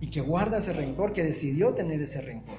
Y 0.00 0.10
que 0.10 0.20
guarda 0.20 0.58
ese 0.58 0.72
rencor, 0.72 1.12
que 1.12 1.24
decidió 1.24 1.74
tener 1.74 2.00
ese 2.00 2.22
rencor. 2.22 2.58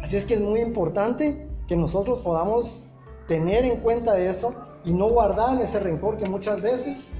Así 0.00 0.16
es 0.16 0.24
que 0.24 0.34
es 0.34 0.40
muy 0.40 0.60
importante 0.60 1.48
que 1.66 1.76
nosotros 1.76 2.20
podamos 2.20 2.88
tener 3.26 3.64
en 3.64 3.80
cuenta 3.80 4.18
eso 4.18 4.63
y 4.84 4.92
no 4.92 5.08
guardar 5.08 5.60
ese 5.60 5.80
rencor 5.80 6.16
que 6.18 6.28
muchas 6.28 6.60
veces 6.60 7.10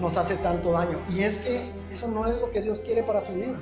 nos 0.00 0.16
hace 0.16 0.36
tanto 0.36 0.72
daño. 0.72 0.98
Y 1.10 1.20
es 1.22 1.38
que 1.38 1.62
eso 1.90 2.08
no 2.08 2.26
es 2.26 2.40
lo 2.40 2.50
que 2.50 2.62
Dios 2.62 2.80
quiere 2.80 3.02
para 3.02 3.20
su 3.20 3.34
vida. 3.34 3.58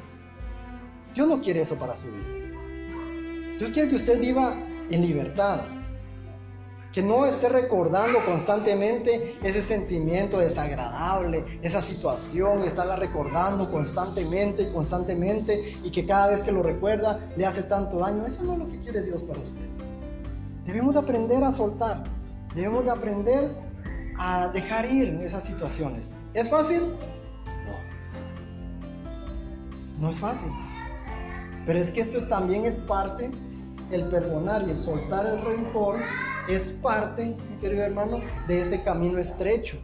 Dios 1.15 1.29
no 1.29 1.41
quiere 1.41 1.61
eso 1.63 1.77
para 1.77 1.97
su 1.97 2.09
vida. 2.09 3.57
Dios 3.59 3.71
quiere 3.73 3.89
que 3.89 3.97
usted 3.97 4.21
viva 4.21 4.55
en 4.91 5.03
libertad. 5.03 5.61
Que 6.93 7.03
no 7.03 7.25
esté 7.25 7.49
recordando 7.49 8.19
constantemente 8.25 9.37
ese 9.45 9.63
sentimiento 9.63 10.41
desagradable, 10.41 11.45
esa 11.63 11.81
situación, 11.81 12.65
y 12.65 12.67
estarla 12.67 12.97
recordando 12.97 13.71
constantemente 13.71 14.65
y 14.65 14.73
constantemente, 14.73 15.77
y 15.85 15.91
que 15.93 16.05
cada 16.05 16.31
vez 16.31 16.41
que 16.41 16.51
lo 16.51 16.65
recuerda 16.65 17.21
le 17.37 17.47
hace 17.47 17.63
tanto 17.63 17.99
daño. 17.99 18.27
Eso 18.27 18.43
no 18.43 18.55
es 18.55 18.59
lo 18.59 18.69
que 18.69 18.81
quiere 18.81 19.03
Dios 19.03 19.23
para 19.23 19.39
usted. 19.39 19.69
Debemos 20.67 20.95
de 20.95 21.01
aprender 21.01 21.45
a 21.45 21.53
soltar. 21.53 22.03
Debemos 22.55 22.85
de 22.85 22.91
aprender 22.91 23.57
a 24.19 24.49
dejar 24.49 24.91
ir 24.91 25.21
esas 25.23 25.45
situaciones. 25.45 26.15
¿Es 26.35 26.51
fácil? 26.51 26.83
No. 27.65 27.73
No 29.99 30.11
es 30.11 30.19
fácil. 30.19 30.51
Pero 31.67 31.79
es 31.79 31.91
que 31.91 32.01
esto 32.01 32.27
también 32.29 32.65
es 32.65 32.81
parte, 32.81 33.31
el 33.91 34.09
perdonar 34.09 34.67
y 34.67 34.71
el 34.71 34.79
soltar 34.79 35.27
el 35.27 35.41
rencor 35.43 36.01
es 36.49 36.71
parte, 36.83 37.37
mi 37.51 37.57
querido 37.61 37.83
hermano, 37.83 38.21
de 38.49 38.63
ese 38.63 38.83
camino 38.83 39.19
estrecho 39.19 39.77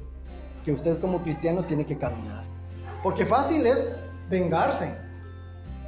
que 0.64 0.72
usted 0.72 1.00
como 1.00 1.22
cristiano 1.22 1.64
tiene 1.64 1.86
que 1.86 1.96
caminar. 1.96 2.42
Porque 3.02 3.24
fácil 3.24 3.64
es 3.66 3.96
vengarse. 4.28 4.92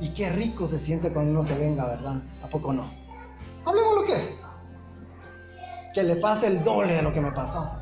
Y 0.00 0.10
qué 0.10 0.30
rico 0.30 0.68
se 0.68 0.78
siente 0.78 1.10
cuando 1.10 1.32
uno 1.32 1.42
se 1.42 1.58
venga, 1.58 1.84
¿verdad? 1.86 2.22
¿A 2.44 2.46
poco 2.46 2.72
no? 2.72 2.88
Hablemos 3.64 3.96
lo 3.96 4.04
que 4.04 4.14
es. 4.14 4.42
Que 5.94 6.02
le 6.02 6.16
pase 6.16 6.46
el 6.46 6.64
doble 6.64 6.94
de 6.94 7.02
lo 7.02 7.12
que 7.12 7.20
me 7.20 7.32
pasó. 7.32 7.78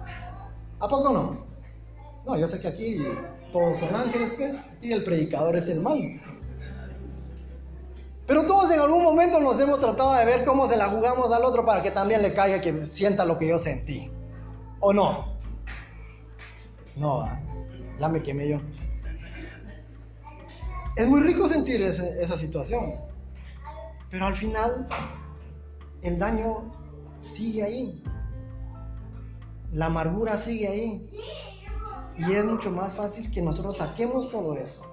¿A 0.78 0.88
poco 0.88 1.12
no? 1.12 1.46
No, 2.26 2.36
yo 2.36 2.46
sé 2.46 2.60
que 2.60 2.68
aquí 2.68 3.06
todos 3.52 3.78
son 3.78 3.94
ángeles, 3.94 4.34
pues, 4.36 4.76
y 4.82 4.92
el 4.92 5.04
predicador 5.04 5.56
es 5.56 5.68
el 5.68 5.80
mal. 5.80 6.20
Pero 8.26 8.44
todos 8.44 8.70
en 8.72 8.80
algún 8.80 9.04
momento 9.04 9.38
nos 9.38 9.58
hemos 9.60 9.78
tratado 9.78 10.14
de 10.14 10.24
ver 10.24 10.44
cómo 10.44 10.68
se 10.68 10.76
la 10.76 10.88
jugamos 10.88 11.32
al 11.32 11.44
otro 11.44 11.64
para 11.64 11.82
que 11.82 11.92
también 11.92 12.22
le 12.22 12.34
caiga, 12.34 12.60
que 12.60 12.84
sienta 12.84 13.24
lo 13.24 13.38
que 13.38 13.48
yo 13.48 13.58
sentí. 13.58 14.10
¿O 14.80 14.92
no? 14.92 15.36
No, 16.96 17.24
ya 18.00 18.08
me 18.08 18.22
quemé 18.22 18.48
yo. 18.48 18.60
Es 20.96 21.08
muy 21.08 21.20
rico 21.20 21.48
sentir 21.48 21.82
esa 21.82 22.36
situación. 22.36 22.94
Pero 24.10 24.26
al 24.26 24.34
final, 24.34 24.88
el 26.02 26.18
daño 26.18 26.72
sigue 27.26 27.62
ahí. 27.62 28.02
La 29.72 29.86
amargura 29.86 30.36
sigue 30.36 30.68
ahí. 30.68 31.10
Y 32.18 32.32
es 32.32 32.44
mucho 32.44 32.70
más 32.70 32.94
fácil 32.94 33.30
que 33.30 33.42
nosotros 33.42 33.76
saquemos 33.76 34.30
todo 34.30 34.54
eso. 34.54 34.84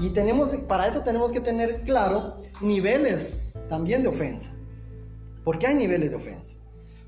Y 0.00 0.10
tenemos, 0.10 0.48
para 0.68 0.86
eso 0.86 1.00
tenemos 1.00 1.30
que 1.32 1.40
tener 1.40 1.82
claro 1.82 2.40
niveles 2.60 3.52
también 3.68 4.02
de 4.02 4.08
ofensa. 4.08 4.50
Porque 5.44 5.66
hay 5.66 5.74
niveles 5.74 6.10
de 6.10 6.16
ofensa. 6.16 6.56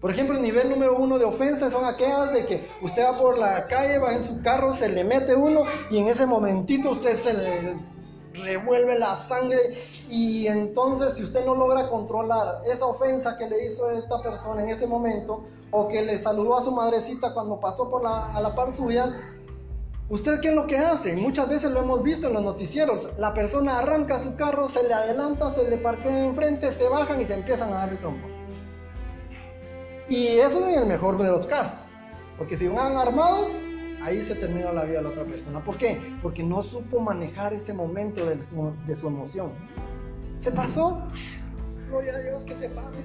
Por 0.00 0.10
ejemplo, 0.10 0.36
el 0.36 0.42
nivel 0.42 0.68
número 0.68 0.96
uno 0.98 1.18
de 1.18 1.24
ofensa 1.24 1.70
son 1.70 1.86
aquellas 1.86 2.32
de 2.32 2.44
que 2.44 2.68
usted 2.82 3.02
va 3.04 3.18
por 3.18 3.38
la 3.38 3.66
calle, 3.68 3.98
va 3.98 4.12
en 4.12 4.22
su 4.22 4.42
carro, 4.42 4.72
se 4.72 4.90
le 4.90 5.02
mete 5.02 5.34
uno 5.34 5.62
y 5.90 5.96
en 5.96 6.08
ese 6.08 6.26
momentito 6.26 6.90
usted 6.90 7.16
se 7.16 7.32
le 7.32 7.93
revuelve 8.34 8.98
la 8.98 9.16
sangre 9.16 9.60
y 10.10 10.46
entonces 10.46 11.14
si 11.14 11.22
usted 11.22 11.44
no 11.46 11.54
logra 11.54 11.88
controlar 11.88 12.62
esa 12.66 12.86
ofensa 12.86 13.38
que 13.38 13.48
le 13.48 13.64
hizo 13.64 13.90
esta 13.90 14.20
persona 14.22 14.62
en 14.62 14.70
ese 14.70 14.86
momento 14.86 15.44
o 15.70 15.88
que 15.88 16.02
le 16.02 16.18
saludó 16.18 16.56
a 16.56 16.62
su 16.62 16.72
madrecita 16.72 17.32
cuando 17.32 17.60
pasó 17.60 17.90
por 17.90 18.02
la, 18.02 18.34
a 18.34 18.40
la 18.40 18.54
par 18.54 18.72
suya, 18.72 19.12
¿Usted 20.10 20.40
qué 20.40 20.48
es 20.48 20.54
lo 20.54 20.66
que 20.66 20.76
hace? 20.76 21.16
Muchas 21.16 21.48
veces 21.48 21.70
lo 21.70 21.80
hemos 21.80 22.02
visto 22.02 22.26
en 22.26 22.34
los 22.34 22.42
noticieros. 22.42 23.16
La 23.18 23.32
persona 23.32 23.78
arranca 23.78 24.18
su 24.18 24.36
carro, 24.36 24.68
se 24.68 24.86
le 24.86 24.92
adelanta, 24.92 25.54
se 25.54 25.66
le 25.66 25.78
parquea 25.78 26.26
enfrente, 26.26 26.70
se 26.72 26.86
bajan 26.90 27.22
y 27.22 27.24
se 27.24 27.32
empiezan 27.32 27.72
a 27.72 27.78
darle 27.78 27.96
trompo. 27.96 28.28
Y 30.06 30.26
eso 30.26 30.68
es 30.68 30.76
el 30.76 30.86
mejor 30.86 31.16
de 31.16 31.30
los 31.30 31.46
casos. 31.46 31.94
Porque 32.36 32.58
si 32.58 32.68
van 32.68 32.98
armados, 32.98 33.50
ahí 34.04 34.22
se 34.22 34.34
termina 34.34 34.70
la 34.70 34.84
vida 34.84 34.98
de 34.98 35.02
la 35.04 35.08
otra 35.08 35.24
persona. 35.24 35.64
¿Por 35.64 35.78
qué? 35.78 35.98
Porque 36.22 36.42
no 36.42 36.62
supo 36.62 37.00
manejar 37.00 37.54
ese 37.54 37.72
momento 37.72 38.26
de 38.26 38.40
su, 38.42 38.72
de 38.86 38.92
emoción. 38.92 39.52
Se 40.38 40.52
pasó. 40.52 41.02
Gloria 41.88 42.14
a 42.14 42.18
Dios 42.20 42.44
que 42.44 42.54
se 42.54 42.68
pase. 42.68 42.98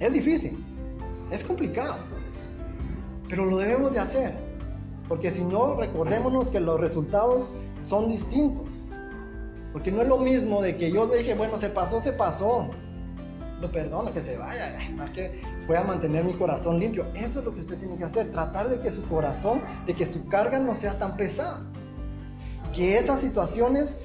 Es 0.00 0.12
difícil. 0.12 0.62
Es 1.30 1.42
complicado. 1.42 1.96
Pero 3.30 3.46
lo 3.46 3.56
debemos 3.56 3.94
de 3.94 4.00
hacer. 4.00 4.32
Porque 5.08 5.30
si 5.30 5.42
no, 5.44 5.76
recordémonos 5.76 6.50
que 6.50 6.60
los 6.60 6.78
resultados 6.78 7.52
son 7.80 8.10
distintos. 8.10 8.70
Porque 9.72 9.90
no 9.90 10.02
es 10.02 10.08
lo 10.08 10.18
mismo 10.18 10.60
de 10.60 10.76
que 10.76 10.92
yo 10.92 11.06
dije, 11.06 11.34
bueno, 11.34 11.56
se 11.56 11.70
pasó, 11.70 12.00
se 12.00 12.12
pasó. 12.12 12.68
Lo 13.60 13.70
perdono, 13.70 14.12
que 14.12 14.20
se 14.20 14.36
vaya, 14.36 14.76
para 14.96 15.12
que 15.12 15.40
pueda 15.66 15.84
mantener 15.84 16.24
mi 16.24 16.34
corazón 16.34 16.78
limpio. 16.78 17.06
Eso 17.14 17.38
es 17.38 17.44
lo 17.44 17.54
que 17.54 17.60
usted 17.60 17.78
tiene 17.78 17.96
que 17.96 18.04
hacer. 18.04 18.30
Tratar 18.32 18.68
de 18.68 18.80
que 18.80 18.90
su 18.90 19.08
corazón, 19.08 19.62
de 19.86 19.94
que 19.94 20.04
su 20.04 20.28
carga 20.28 20.58
no 20.58 20.74
sea 20.74 20.98
tan 20.98 21.16
pesada. 21.16 21.60
Que 22.74 22.98
esas 22.98 23.20
situaciones 23.20 23.98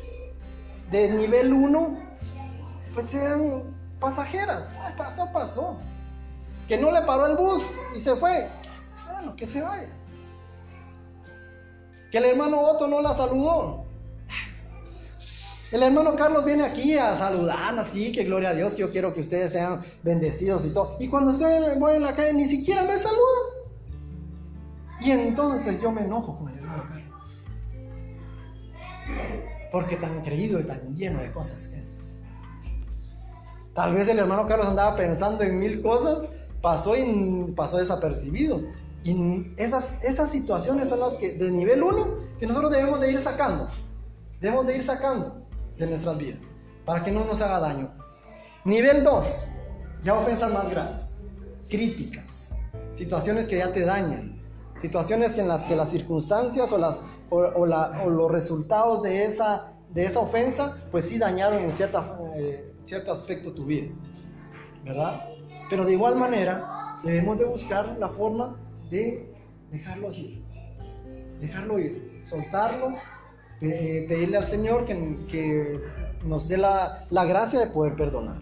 de 0.91 1.11
nivel 1.13 1.51
1, 1.51 1.97
pues 2.93 3.05
sean 3.07 3.63
pasajeras. 3.99 4.75
Pasó, 4.97 5.27
pasó. 5.33 5.77
Que 6.67 6.77
no 6.77 6.91
le 6.91 7.01
paró 7.01 7.25
el 7.25 7.35
bus 7.35 7.63
y 7.95 7.99
se 7.99 8.15
fue 8.15 8.47
que 9.35 9.45
se 9.45 9.61
vaya. 9.61 9.89
Que 12.11 12.17
el 12.17 12.25
hermano 12.25 12.59
Otto 12.61 12.87
no 12.87 13.01
la 13.01 13.13
saludó. 13.13 13.85
El 15.71 15.83
hermano 15.83 16.15
Carlos 16.15 16.45
viene 16.45 16.63
aquí 16.63 16.97
a 16.97 17.15
saludar, 17.15 17.77
así 17.77 18.11
que 18.11 18.23
gloria 18.23 18.49
a 18.49 18.53
Dios, 18.55 18.75
yo 18.75 18.91
quiero 18.91 19.13
que 19.13 19.21
ustedes 19.21 19.51
sean 19.51 19.81
bendecidos 20.01 20.65
y 20.65 20.73
todo. 20.73 20.97
Y 20.99 21.07
cuando 21.07 21.31
estoy 21.31 21.51
voy 21.79 21.97
en 21.97 22.01
la 22.01 22.15
calle 22.15 22.33
ni 22.33 22.45
siquiera 22.45 22.81
me 22.83 22.97
saluda. 22.97 23.69
Y 25.01 25.11
entonces 25.11 25.79
yo 25.79 25.91
me 25.91 26.01
enojo 26.01 26.35
con 26.35 26.49
el 26.49 26.57
hermano 26.57 26.83
Carlos. 26.87 27.45
Porque 29.71 29.95
tan 29.97 30.21
creído 30.23 30.59
y 30.59 30.63
tan 30.63 30.95
lleno 30.95 31.21
de 31.21 31.31
cosas 31.31 31.67
que 31.67 31.79
es. 31.79 32.21
Tal 33.75 33.93
vez 33.93 34.07
el 34.07 34.17
hermano 34.17 34.47
Carlos 34.47 34.67
andaba 34.67 34.95
pensando 34.95 35.43
en 35.43 35.59
mil 35.59 35.83
cosas, 35.83 36.31
pasó 36.63 36.95
y 36.95 37.53
pasó 37.55 37.77
desapercibido. 37.77 38.63
Y 39.03 39.53
esas, 39.55 40.03
esas 40.03 40.31
situaciones 40.31 40.89
son 40.89 40.99
las 40.99 41.13
que 41.13 41.33
de 41.33 41.51
nivel 41.51 41.83
1 41.83 42.17
que 42.39 42.47
nosotros 42.47 42.71
debemos 42.71 42.99
de 42.99 43.11
ir 43.11 43.21
sacando. 43.21 43.69
Debemos 44.41 44.65
de 44.65 44.75
ir 44.75 44.83
sacando 44.83 45.47
de 45.79 45.87
nuestras 45.87 46.17
vidas 46.17 46.59
para 46.85 47.03
que 47.03 47.11
no 47.11 47.23
nos 47.25 47.41
haga 47.41 47.59
daño. 47.59 47.89
Nivel 48.65 49.03
2, 49.03 49.47
ya 50.03 50.15
ofensas 50.15 50.51
más 50.51 50.69
graves, 50.69 51.23
críticas, 51.69 52.55
situaciones 52.93 53.47
que 53.47 53.57
ya 53.57 53.71
te 53.71 53.81
dañan, 53.81 54.41
situaciones 54.81 55.37
en 55.37 55.47
las 55.47 55.61
que 55.61 55.75
las 55.75 55.89
circunstancias 55.89 56.71
o, 56.71 56.77
las, 56.77 56.99
o, 57.29 57.65
los 58.09 58.31
resultados 58.31 59.03
de 59.03 59.25
esa, 59.25 59.71
de 59.93 60.05
esa 60.05 60.19
ofensa 60.19 60.77
pues 60.91 61.05
sí 61.05 61.17
dañaron 61.17 61.63
en 61.63 61.71
cierta, 61.71 62.17
eh, 62.35 62.73
cierto 62.85 63.11
aspecto 63.11 63.53
tu 63.53 63.65
vida, 63.65 63.89
¿verdad? 64.83 65.29
Pero 65.69 65.85
de 65.85 65.93
igual 65.93 66.15
manera 66.15 66.99
debemos 67.03 67.37
de 67.37 67.45
buscar 67.45 67.97
la 67.99 68.09
forma 68.09 68.57
de 68.89 69.31
dejarlo 69.69 70.11
ir, 70.11 70.43
dejarlo 71.39 71.79
ir, 71.79 72.19
soltarlo, 72.23 72.95
pedirle 73.59 74.37
al 74.37 74.45
Señor 74.45 74.85
que, 74.85 75.17
que 75.29 75.81
nos 76.23 76.47
dé 76.47 76.57
la, 76.57 77.05
la, 77.09 77.25
gracia 77.25 77.59
de 77.59 77.67
poder 77.67 77.95
perdonar. 77.95 78.37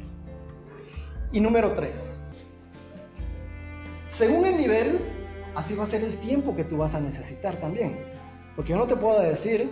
Y 1.32 1.40
número 1.40 1.72
tres, 1.72 2.20
según 4.08 4.46
el 4.46 4.58
nivel, 4.58 5.00
así 5.56 5.76
va 5.76 5.84
a 5.84 5.88
ser 5.88 6.04
el 6.04 6.18
tiempo 6.20 6.56
que 6.56 6.64
tú 6.64 6.78
vas 6.78 6.96
a 6.96 7.02
necesitar 7.02 7.56
también. 7.58 8.00
Porque 8.56 8.72
yo 8.72 8.78
no 8.78 8.88
te 8.88 8.96
puedo 8.96 9.20
decir 9.22 9.72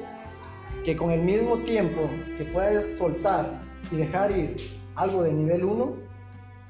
que 0.83 0.95
con 0.95 1.11
el 1.11 1.21
mismo 1.21 1.57
tiempo 1.59 2.09
que 2.37 2.45
puedes 2.45 2.97
soltar 2.97 3.61
y 3.91 3.95
dejar 3.95 4.31
ir 4.31 4.79
algo 4.95 5.23
de 5.23 5.33
nivel 5.33 5.63
1, 5.63 5.95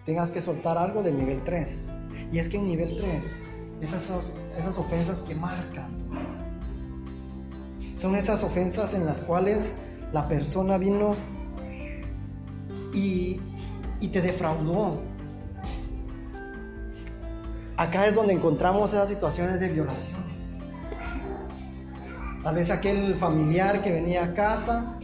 tengas 0.06 0.30
que 0.30 0.42
soltar 0.42 0.78
algo 0.78 1.02
de 1.02 1.12
nivel 1.12 1.44
3. 1.44 1.90
Y 2.32 2.40
es 2.40 2.50
que 2.50 2.58
en 2.58 2.68
nivel 2.68 2.96
3 2.98 3.44
esas, 3.82 4.10
esas 4.58 4.78
ofensas 4.78 5.22
que 5.22 5.36
marcan 5.36 5.98
Son 8.06 8.16
esas 8.16 8.44
ofensas 8.44 8.94
en 8.94 9.04
las 9.04 9.22
cuales 9.22 9.78
la 10.12 10.28
persona 10.28 10.78
vino 10.78 11.16
y, 12.94 13.42
y 14.00 14.10
te 14.10 14.22
defraudó. 14.22 15.02
Acá 17.78 18.06
es 18.06 18.14
donde 18.14 18.34
encontramos 18.34 18.94
esas 18.94 19.10
situaciones 19.10 19.60
de 19.60 19.70
violaciones. 19.70 20.58
Tal 22.44 22.54
vez 22.54 22.70
aquel 22.70 23.18
familiar 23.18 23.82
que 23.82 23.92
venía 23.92 24.24
a 24.24 24.36
casa 24.36 25.00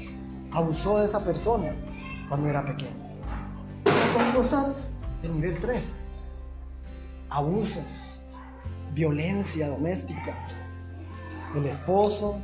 abusó 0.51 0.99
de 0.99 1.07
esa 1.07 1.25
persona 1.25 1.73
cuando 2.29 2.49
era 2.49 2.63
pequeño. 2.63 2.91
Esas 3.83 4.13
son 4.13 4.31
cosas 4.31 4.97
de 5.23 5.29
nivel 5.29 5.57
3. 5.59 6.09
Abusos 7.31 7.83
violencia 8.93 9.69
doméstica. 9.69 10.35
El 11.55 11.65
esposo 11.65 12.39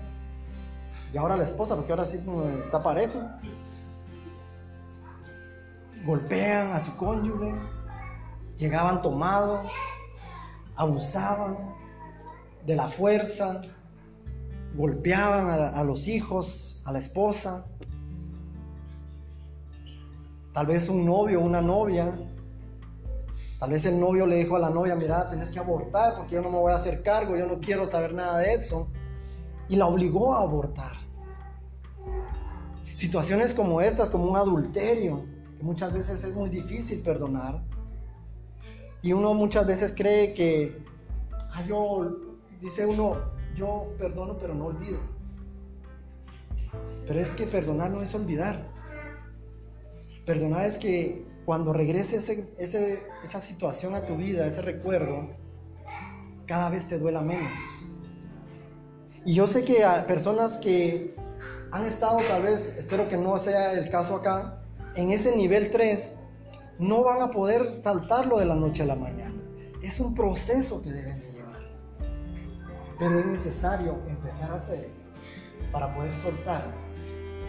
y 1.13 1.17
ahora 1.17 1.37
la 1.37 1.43
esposa, 1.43 1.75
porque 1.75 1.91
ahora 1.91 2.05
sí 2.05 2.23
está 2.63 2.81
parejo. 2.81 3.19
Golpean 6.05 6.71
a 6.71 6.79
su 6.79 6.95
cónyuge, 6.95 7.53
llegaban 8.57 9.01
tomados, 9.01 9.71
abusaban 10.75 11.75
de 12.65 12.75
la 12.75 12.87
fuerza, 12.87 13.61
golpeaban 14.75 15.75
a, 15.75 15.83
los 15.83 16.07
hijos, 16.07 16.81
a 16.85 16.91
la 16.91 16.99
esposa. 16.99 17.65
Tal 20.53 20.65
vez 20.65 20.89
un 20.89 21.05
novio 21.05 21.39
una 21.39 21.61
novia 21.61 22.13
Tal 23.59 23.71
vez 23.71 23.85
el 23.85 23.99
novio 23.99 24.27
le 24.27 24.35
dijo 24.35 24.55
a 24.55 24.59
la 24.59 24.69
novia, 24.69 24.95
mira, 24.95 25.29
tenés 25.31 25.49
que 25.49 25.57
abortar 25.57 26.15
porque 26.15 26.35
yo 26.35 26.41
no 26.41 26.51
me 26.51 26.59
voy 26.59 26.71
a 26.71 26.75
hacer 26.75 27.01
cargo, 27.01 27.35
yo 27.35 27.47
no 27.47 27.59
quiero 27.59 27.87
saber 27.87 28.13
nada 28.13 28.37
de 28.37 28.53
eso. 28.53 28.91
Y 29.69 29.75
la 29.75 29.87
obligó 29.87 30.33
a 30.33 30.41
abortar. 30.41 30.93
Situaciones 32.95 33.53
como 33.53 33.81
estas, 33.81 34.09
como 34.09 34.25
un 34.25 34.37
adulterio, 34.37 35.23
que 35.57 35.63
muchas 35.63 35.93
veces 35.93 36.23
es 36.23 36.35
muy 36.35 36.49
difícil 36.49 37.01
perdonar. 37.01 37.61
Y 39.01 39.13
uno 39.13 39.33
muchas 39.33 39.67
veces 39.67 39.93
cree 39.95 40.33
que, 40.33 40.81
ah, 41.53 41.63
yo, 41.67 42.17
dice 42.59 42.85
uno, 42.85 43.17
yo 43.55 43.93
perdono 43.97 44.37
pero 44.37 44.55
no 44.55 44.65
olvido. 44.65 44.99
Pero 47.05 47.19
es 47.19 47.29
que 47.29 47.45
perdonar 47.45 47.91
no 47.91 48.01
es 48.01 48.13
olvidar. 48.15 48.67
Perdonar 50.25 50.65
es 50.65 50.77
que 50.77 51.25
cuando 51.45 51.71
regrese 51.71 52.17
esa 52.57 53.41
situación 53.41 53.95
a 53.95 54.05
tu 54.05 54.17
vida, 54.17 54.45
ese 54.45 54.61
recuerdo, 54.61 55.29
cada 56.45 56.69
vez 56.69 56.87
te 56.87 56.99
duela 56.99 57.21
menos. 57.21 57.57
Y 59.27 59.33
yo 59.33 59.45
sé 59.45 59.65
que 59.65 59.83
a 59.83 60.07
personas 60.07 60.53
que 60.53 61.13
han 61.73 61.85
estado 61.85 62.19
tal 62.29 62.43
vez, 62.43 62.73
espero 62.77 63.09
que 63.09 63.17
no 63.17 63.37
sea 63.37 63.73
el 63.73 63.89
caso 63.89 64.15
acá, 64.15 64.61
en 64.95 65.11
ese 65.11 65.35
nivel 65.35 65.69
3, 65.69 66.15
no 66.79 67.03
van 67.03 67.21
a 67.21 67.29
poder 67.29 67.69
saltarlo 67.69 68.39
de 68.39 68.45
la 68.45 68.55
noche 68.55 68.83
a 68.83 68.85
la 68.85 68.95
mañana. 68.95 69.35
Es 69.83 69.99
un 69.99 70.15
proceso 70.15 70.81
que 70.81 70.91
deben 70.93 71.19
de 71.19 71.29
llevar. 71.29 71.59
Pero 72.97 73.19
es 73.19 73.25
necesario 73.25 73.99
empezar 74.07 74.49
a 74.49 74.55
hacer 74.55 74.87
para 75.73 75.93
poder 75.93 76.15
soltar 76.15 76.73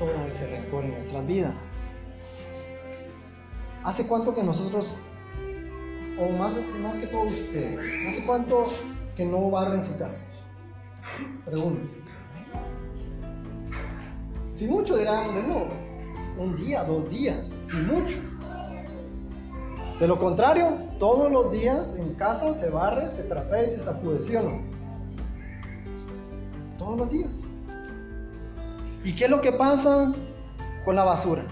todo 0.01 0.11
ese 0.33 0.49
rencor 0.49 0.83
en 0.83 0.95
nuestras 0.95 1.25
vidas. 1.29 1.71
¿Hace 3.85 4.05
cuánto 4.09 4.35
que 4.35 4.43
nosotros, 4.43 4.97
o 6.19 6.29
más, 6.37 6.55
más 6.83 6.97
que 6.97 7.07
todos 7.07 7.33
ustedes, 7.33 7.79
hace 8.09 8.27
cuánto 8.27 8.64
que 9.14 9.25
no 9.25 9.49
barren 9.49 9.81
su 9.81 9.97
casa? 9.97 10.28
Pregunto. 11.44 11.92
Si 14.49 14.66
mucho 14.66 14.97
dirán, 14.97 15.33
bueno, 15.33 15.68
un 16.38 16.57
día, 16.57 16.85
dos 16.85 17.09
días, 17.11 17.66
si 17.71 17.77
mucho. 17.77 18.16
De 20.01 20.07
lo 20.07 20.18
contrario, 20.18 20.79
todos 20.99 21.31
los 21.31 21.53
días 21.53 21.97
en 21.97 22.14
casa 22.14 22.55
se 22.55 22.71
barre, 22.71 23.09
se 23.09 23.25
trapea 23.25 23.64
y 23.64 23.68
se 23.68 23.79
sacude, 23.79 24.23
¿sí 24.23 24.37
o 24.37 24.42
no? 24.42 24.61
Todos 26.77 26.99
los 26.99 27.11
días. 27.11 27.49
¿Y 29.05 29.14
qué 29.14 29.25
es 29.25 29.31
lo 29.31 29.40
que 29.40 29.53
pasa 29.53 30.12
con 30.85 30.97
la 30.97 31.05
basura? 31.05 31.44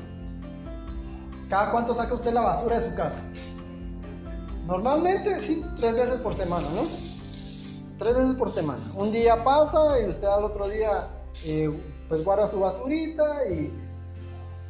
¿Cada 1.49 1.71
cuánto 1.71 1.95
saca 1.95 2.15
usted 2.15 2.33
la 2.33 2.43
basura 2.43 2.79
de 2.79 2.91
su 2.91 2.97
casa? 2.97 3.21
Normalmente, 4.67 5.39
sí, 5.41 5.65
tres 5.77 5.95
veces 5.95 6.17
por 6.19 6.35
semana, 6.35 6.67
¿no? 6.75 6.83
Tres 7.99 8.15
veces 8.17 8.37
por 8.37 8.51
semana. 8.51 8.81
Un 8.95 9.11
día 9.11 9.37
pasa 9.43 10.01
y 10.01 10.11
usted 10.11 10.27
al 10.27 10.45
otro 10.45 10.69
día 10.69 10.91
eh, 11.47 11.71
pues 12.09 12.25
guarda 12.25 12.51
su 12.51 12.61
basurita 12.61 13.49
y... 13.49 13.73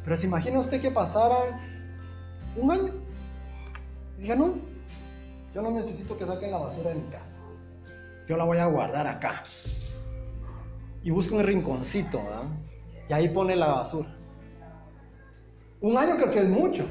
Pero 0.03 0.17
se 0.17 0.27
imagina 0.27 0.59
usted 0.59 0.81
que 0.81 0.91
pasara 0.91 1.35
un 2.55 2.71
año. 2.71 2.93
Y 4.17 4.21
diga, 4.21 4.35
no, 4.35 4.55
yo 5.53 5.61
no 5.61 5.71
necesito 5.71 6.15
que 6.15 6.25
saquen 6.25 6.51
la 6.51 6.57
basura 6.57 6.91
de 6.91 6.95
mi 6.95 7.09
casa. 7.09 7.39
Yo 8.27 8.37
la 8.37 8.45
voy 8.45 8.57
a 8.57 8.67
guardar 8.67 9.05
acá. 9.07 9.43
Y 11.03 11.11
busca 11.11 11.35
un 11.35 11.43
rinconcito, 11.43 12.23
¿verdad? 12.23 12.43
Y 13.09 13.13
ahí 13.13 13.29
pone 13.29 13.55
la 13.55 13.67
basura. 13.67 14.15
Un 15.81 15.97
año 15.97 16.15
creo 16.15 16.31
que 16.31 16.39
es 16.39 16.49
mucho. 16.49 16.85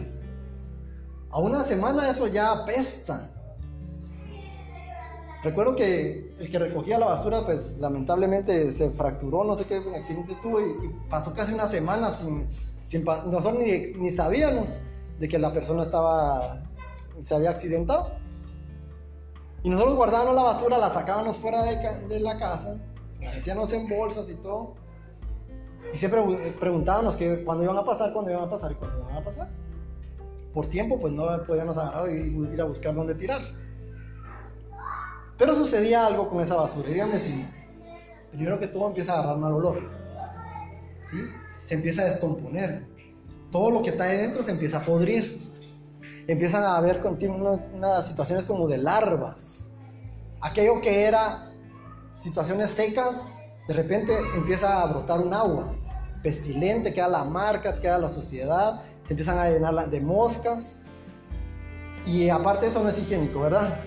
A 1.31 1.39
una 1.39 1.65
semana 1.65 2.11
eso 2.11 2.27
ya 2.27 2.53
apesta. 2.53 3.31
Recuerdo 5.43 5.77
que 5.77 6.35
el 6.39 6.51
que 6.51 6.59
recogía 6.59 6.99
la 6.99 7.07
basura, 7.07 7.45
pues 7.45 7.79
lamentablemente 7.79 8.73
se 8.73 8.91
fracturó, 8.91 9.45
no 9.45 9.57
sé 9.57 9.65
qué 9.65 9.77
accidente 9.77 10.35
tuvo 10.43 10.61
y, 10.61 10.91
pasó 11.09 11.35
casi 11.35 11.53
una 11.53 11.67
semana 11.67 12.11
sin, 12.11 12.47
sin 12.87 13.05
nosotros 13.05 13.59
ni, 13.59 13.93
ni, 14.01 14.11
sabíamos 14.11 14.81
de 15.19 15.29
que 15.29 15.39
la 15.39 15.53
persona 15.53 15.83
estaba, 15.83 16.63
se 17.23 17.35
había 17.35 17.51
accidentado. 17.51 18.13
Y 19.63 19.71
nosotros 19.71 19.97
guardábamos 19.97 20.35
la 20.35 20.43
basura, 20.43 20.79
la 20.79 20.91
sacábamos 20.91 21.37
fuera 21.37 21.63
de, 21.63 21.77
de 22.09 22.21
la 22.21 22.39
casa, 22.39 22.79
la 23.21 23.33
metíamos 23.33 23.73
en 23.73 23.89
bolsas 23.89 24.29
y 24.31 24.35
todo. 24.35 24.75
Y 25.93 25.97
siempre 25.97 26.23
preguntábamos 26.59 27.17
que 27.17 27.45
cuándo 27.45 27.65
iban 27.65 27.77
a 27.77 27.85
pasar, 27.85 28.13
cuándo 28.13 28.31
iban 28.31 28.45
a 28.45 28.51
pasar 28.51 28.73
y 28.73 28.75
cuándo 28.75 28.99
iban 28.99 29.17
a 29.17 29.25
pasar. 29.25 29.49
Por 30.53 30.67
tiempo, 30.67 30.99
pues 30.99 31.13
no 31.13 31.27
podíamos 31.47 31.77
agarrar 31.77 32.11
y 32.11 32.37
ir 32.53 32.61
a 32.61 32.65
buscar 32.65 32.95
dónde 32.95 33.15
tirar. 33.15 33.41
Pero 35.39 35.55
sucedía 35.55 36.07
algo 36.07 36.29
con 36.29 36.43
esa 36.43 36.57
basura. 36.57 36.89
Díganme 36.89 37.19
si, 37.19 37.45
primero 38.31 38.59
que 38.59 38.67
todo 38.67 38.89
empieza 38.89 39.15
a 39.15 39.19
agarrar 39.19 39.39
mal 39.39 39.53
olor. 39.53 39.91
¿sí? 41.11 41.19
Se 41.65 41.75
empieza 41.75 42.03
a 42.03 42.07
descomponer. 42.07 42.87
Todo 43.51 43.71
lo 43.71 43.83
que 43.83 43.91
está 43.91 44.05
ahí 44.05 44.19
dentro 44.19 44.43
se 44.43 44.51
empieza 44.51 44.79
a 44.79 44.85
podrir. 44.85 45.47
Empiezan 46.27 46.65
a 46.65 46.77
haber 46.77 47.01
unas, 47.05 47.61
unas 47.73 48.07
situaciones 48.09 48.47
como 48.47 48.67
de 48.67 48.79
larvas. 48.79 49.69
Aquello 50.41 50.81
que 50.81 51.05
era 51.05 51.53
situaciones 52.13 52.71
secas 52.71 53.35
de 53.69 53.75
repente 53.75 54.13
empieza 54.35 54.83
a 54.83 54.87
brotar 54.87 55.21
un 55.21 55.35
agua 55.35 55.75
pestilente, 56.23 56.93
queda 56.93 57.09
la 57.09 57.25
marca, 57.25 57.75
queda 57.77 57.99
la 57.99 58.09
suciedad, 58.09 58.81
se 59.05 59.13
empiezan 59.13 59.39
a 59.39 59.49
llenar 59.49 59.91
de 59.91 60.01
moscas. 60.01 60.83
Y 62.07 62.29
aparte 62.29 62.67
eso 62.67 62.83
no 62.83 62.89
es 62.89 62.99
higiénico, 62.99 63.41
¿verdad? 63.41 63.81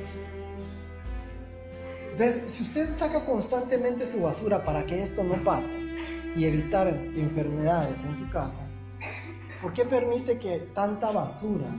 Entonces, 2.19 2.53
si 2.53 2.63
usted 2.63 2.97
saca 2.97 3.25
constantemente 3.25 4.05
su 4.05 4.21
basura 4.21 4.65
para 4.65 4.85
que 4.85 5.01
esto 5.01 5.23
no 5.23 5.41
pase 5.41 5.87
y 6.35 6.43
evitar 6.43 6.89
enfermedades 6.89 8.03
en 8.03 8.13
su 8.13 8.29
casa, 8.29 8.67
¿por 9.61 9.71
qué 9.71 9.85
permite 9.85 10.37
que 10.37 10.57
tanta 10.75 11.13
basura 11.13 11.69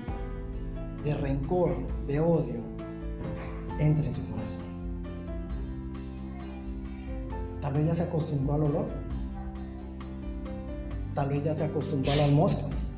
de 1.05 1.15
rencor, 1.15 1.77
de 2.07 2.21
odio, 2.21 2.63
entre 3.79 4.07
en 4.07 4.15
su 4.15 4.31
corazón? 4.31 4.65
Tal 7.61 7.75
vez 7.75 7.87
ya 7.89 7.95
se 7.97 8.03
acostumbró 8.05 8.55
al 8.55 8.63
olor. 8.63 8.87
Tal 11.15 11.29
vez 11.29 11.45
ya 11.45 11.55
se 11.55 11.65
acostumbró 11.65 12.13
a 12.13 12.17
las 12.17 12.31
moscas. 12.31 12.93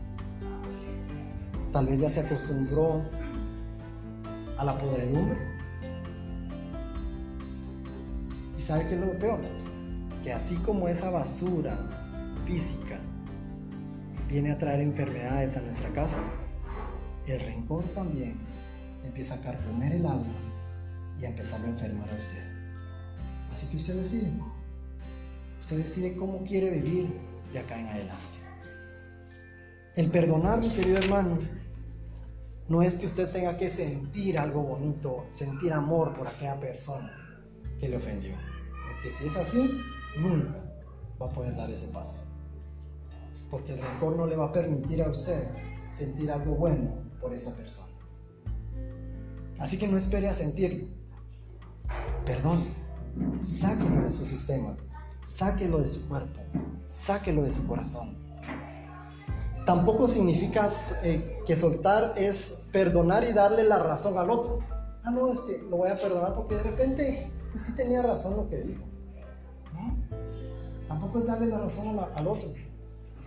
Tal 1.73 1.87
vez 1.89 1.99
ya 1.99 2.09
se 2.09 2.21
acostumbró 2.21 3.03
a 4.57 4.65
la 4.65 4.79
podredumbre. 4.79 5.62
Sabe 8.73 8.87
qué 8.89 8.95
es 8.95 9.01
lo 9.03 9.19
peor? 9.19 9.39
Que 10.25 10.33
así 10.33 10.57
como 10.57 10.89
esa 10.89 11.11
basura 11.11 11.77
física 12.47 12.99
viene 14.31 14.51
a 14.51 14.59
traer 14.59 14.81
enfermedades 14.81 15.59
a 15.59 15.61
nuestra 15.61 15.91
casa, 15.91 16.17
el 17.27 17.39
rencor 17.41 17.85
también 17.89 18.35
empieza 19.05 19.35
a 19.35 19.43
carcomer 19.43 19.93
el 19.93 20.07
alma 20.07 20.33
y 21.21 21.27
a 21.27 21.29
empezar 21.29 21.61
a 21.61 21.69
enfermar 21.69 22.09
a 22.09 22.17
usted. 22.17 22.43
Así 23.51 23.67
que 23.67 23.77
usted 23.77 23.95
decide. 23.97 24.31
Usted 25.61 25.77
decide 25.77 26.17
cómo 26.17 26.43
quiere 26.43 26.71
vivir 26.71 27.13
de 27.53 27.59
acá 27.59 27.79
en 27.79 27.89
adelante. 27.89 28.39
El 29.97 30.11
perdonar, 30.11 30.61
mi 30.61 30.71
querido 30.71 30.97
hermano, 30.97 31.39
no 32.71 32.81
es 32.81 32.95
que 32.95 33.05
usted 33.05 33.31
tenga 33.31 33.59
que 33.59 33.69
sentir 33.69 34.39
algo 34.39 34.63
bonito, 34.63 35.27
sentir 35.31 35.75
amor 35.75 36.15
por 36.15 36.27
aquella 36.27 36.59
persona 36.59 37.13
que 37.79 37.91
le 37.91 37.99
ofendió. 37.99 38.52
Porque 39.03 39.19
si 39.19 39.27
es 39.27 39.37
así, 39.37 39.83
nunca 40.17 40.55
va 41.21 41.27
a 41.27 41.31
poder 41.31 41.57
dar 41.57 41.69
ese 41.69 41.89
paso. 41.89 42.23
Porque 43.51 43.73
el 43.73 43.83
rencor 43.83 44.17
no 44.17 44.27
le 44.27 44.37
va 44.37 44.45
a 44.45 44.53
permitir 44.53 45.03
a 45.03 45.11
usted 45.11 45.43
sentir 45.91 46.31
algo 46.31 46.55
bueno 46.55 47.03
por 47.21 47.35
esa 47.35 47.53
persona. 47.57 47.89
Así 49.59 49.77
que 49.77 49.89
no 49.89 49.97
espere 49.97 50.29
a 50.29 50.33
sentirlo. 50.33 50.87
Perdón 52.25 52.63
sáquelo 53.41 54.03
de 54.03 54.11
su 54.11 54.25
sistema, 54.25 54.77
sáquelo 55.23 55.79
de 55.79 55.89
su 55.89 56.09
cuerpo, 56.09 56.41
sáquelo 56.87 57.43
de 57.43 57.51
su 57.51 57.67
corazón. 57.67 58.17
Tampoco 59.67 60.07
significa 60.07 60.71
eh, 61.03 61.41
que 61.45 61.57
soltar 61.57 62.15
es 62.17 62.67
perdonar 62.71 63.25
y 63.25 63.33
darle 63.33 63.65
la 63.65 63.83
razón 63.83 64.17
al 64.17 64.31
otro. 64.31 64.61
Ah, 65.03 65.11
no, 65.11 65.33
es 65.33 65.41
que 65.41 65.59
lo 65.69 65.79
voy 65.79 65.91
a 65.91 66.01
perdonar 66.01 66.37
porque 66.37 66.55
de 66.55 66.63
repente, 66.63 67.33
pues 67.51 67.65
sí 67.65 67.75
tenía 67.75 68.03
razón 68.03 68.37
lo 68.37 68.49
que 68.49 68.59
dijo. 68.59 68.92
Tampoco 70.89 71.19
es 71.19 71.27
darle 71.27 71.47
la 71.47 71.59
razón 71.59 71.99
al 72.15 72.27
otro. 72.27 72.49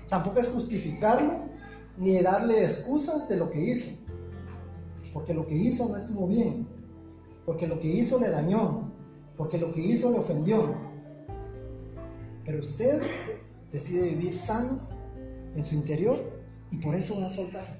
Tampoco 0.10 0.40
es 0.40 0.50
justificarlo 0.50 1.46
ni 1.98 2.20
darle 2.22 2.64
excusas 2.64 3.28
de 3.30 3.38
lo 3.38 3.50
que 3.52 3.60
hizo. 3.60 4.06
Porque 5.14 5.34
lo 5.34 5.48
que 5.48 5.56
hizo 5.56 5.90
no 5.90 5.98
estuvo 5.98 6.28
bien. 6.28 6.68
Porque 7.46 7.68
lo 7.68 7.80
que 7.80 7.88
hizo 7.88 8.20
le 8.20 8.30
dañó 8.30 8.96
porque 9.38 9.58
lo 9.58 9.72
que 9.72 9.82
hizo 9.82 10.12
le 10.12 10.20
ofendió. 10.20 10.58
Pero 12.46 12.60
usted 12.60 13.02
decide 13.72 14.10
vivir 14.10 14.34
sano 14.34 14.80
en 15.56 15.64
su 15.64 15.76
interior 15.76 16.20
y 16.72 16.78
por 16.78 16.96
eso 16.96 17.20
va 17.20 17.28
a 17.28 17.30
soltar. 17.30 17.80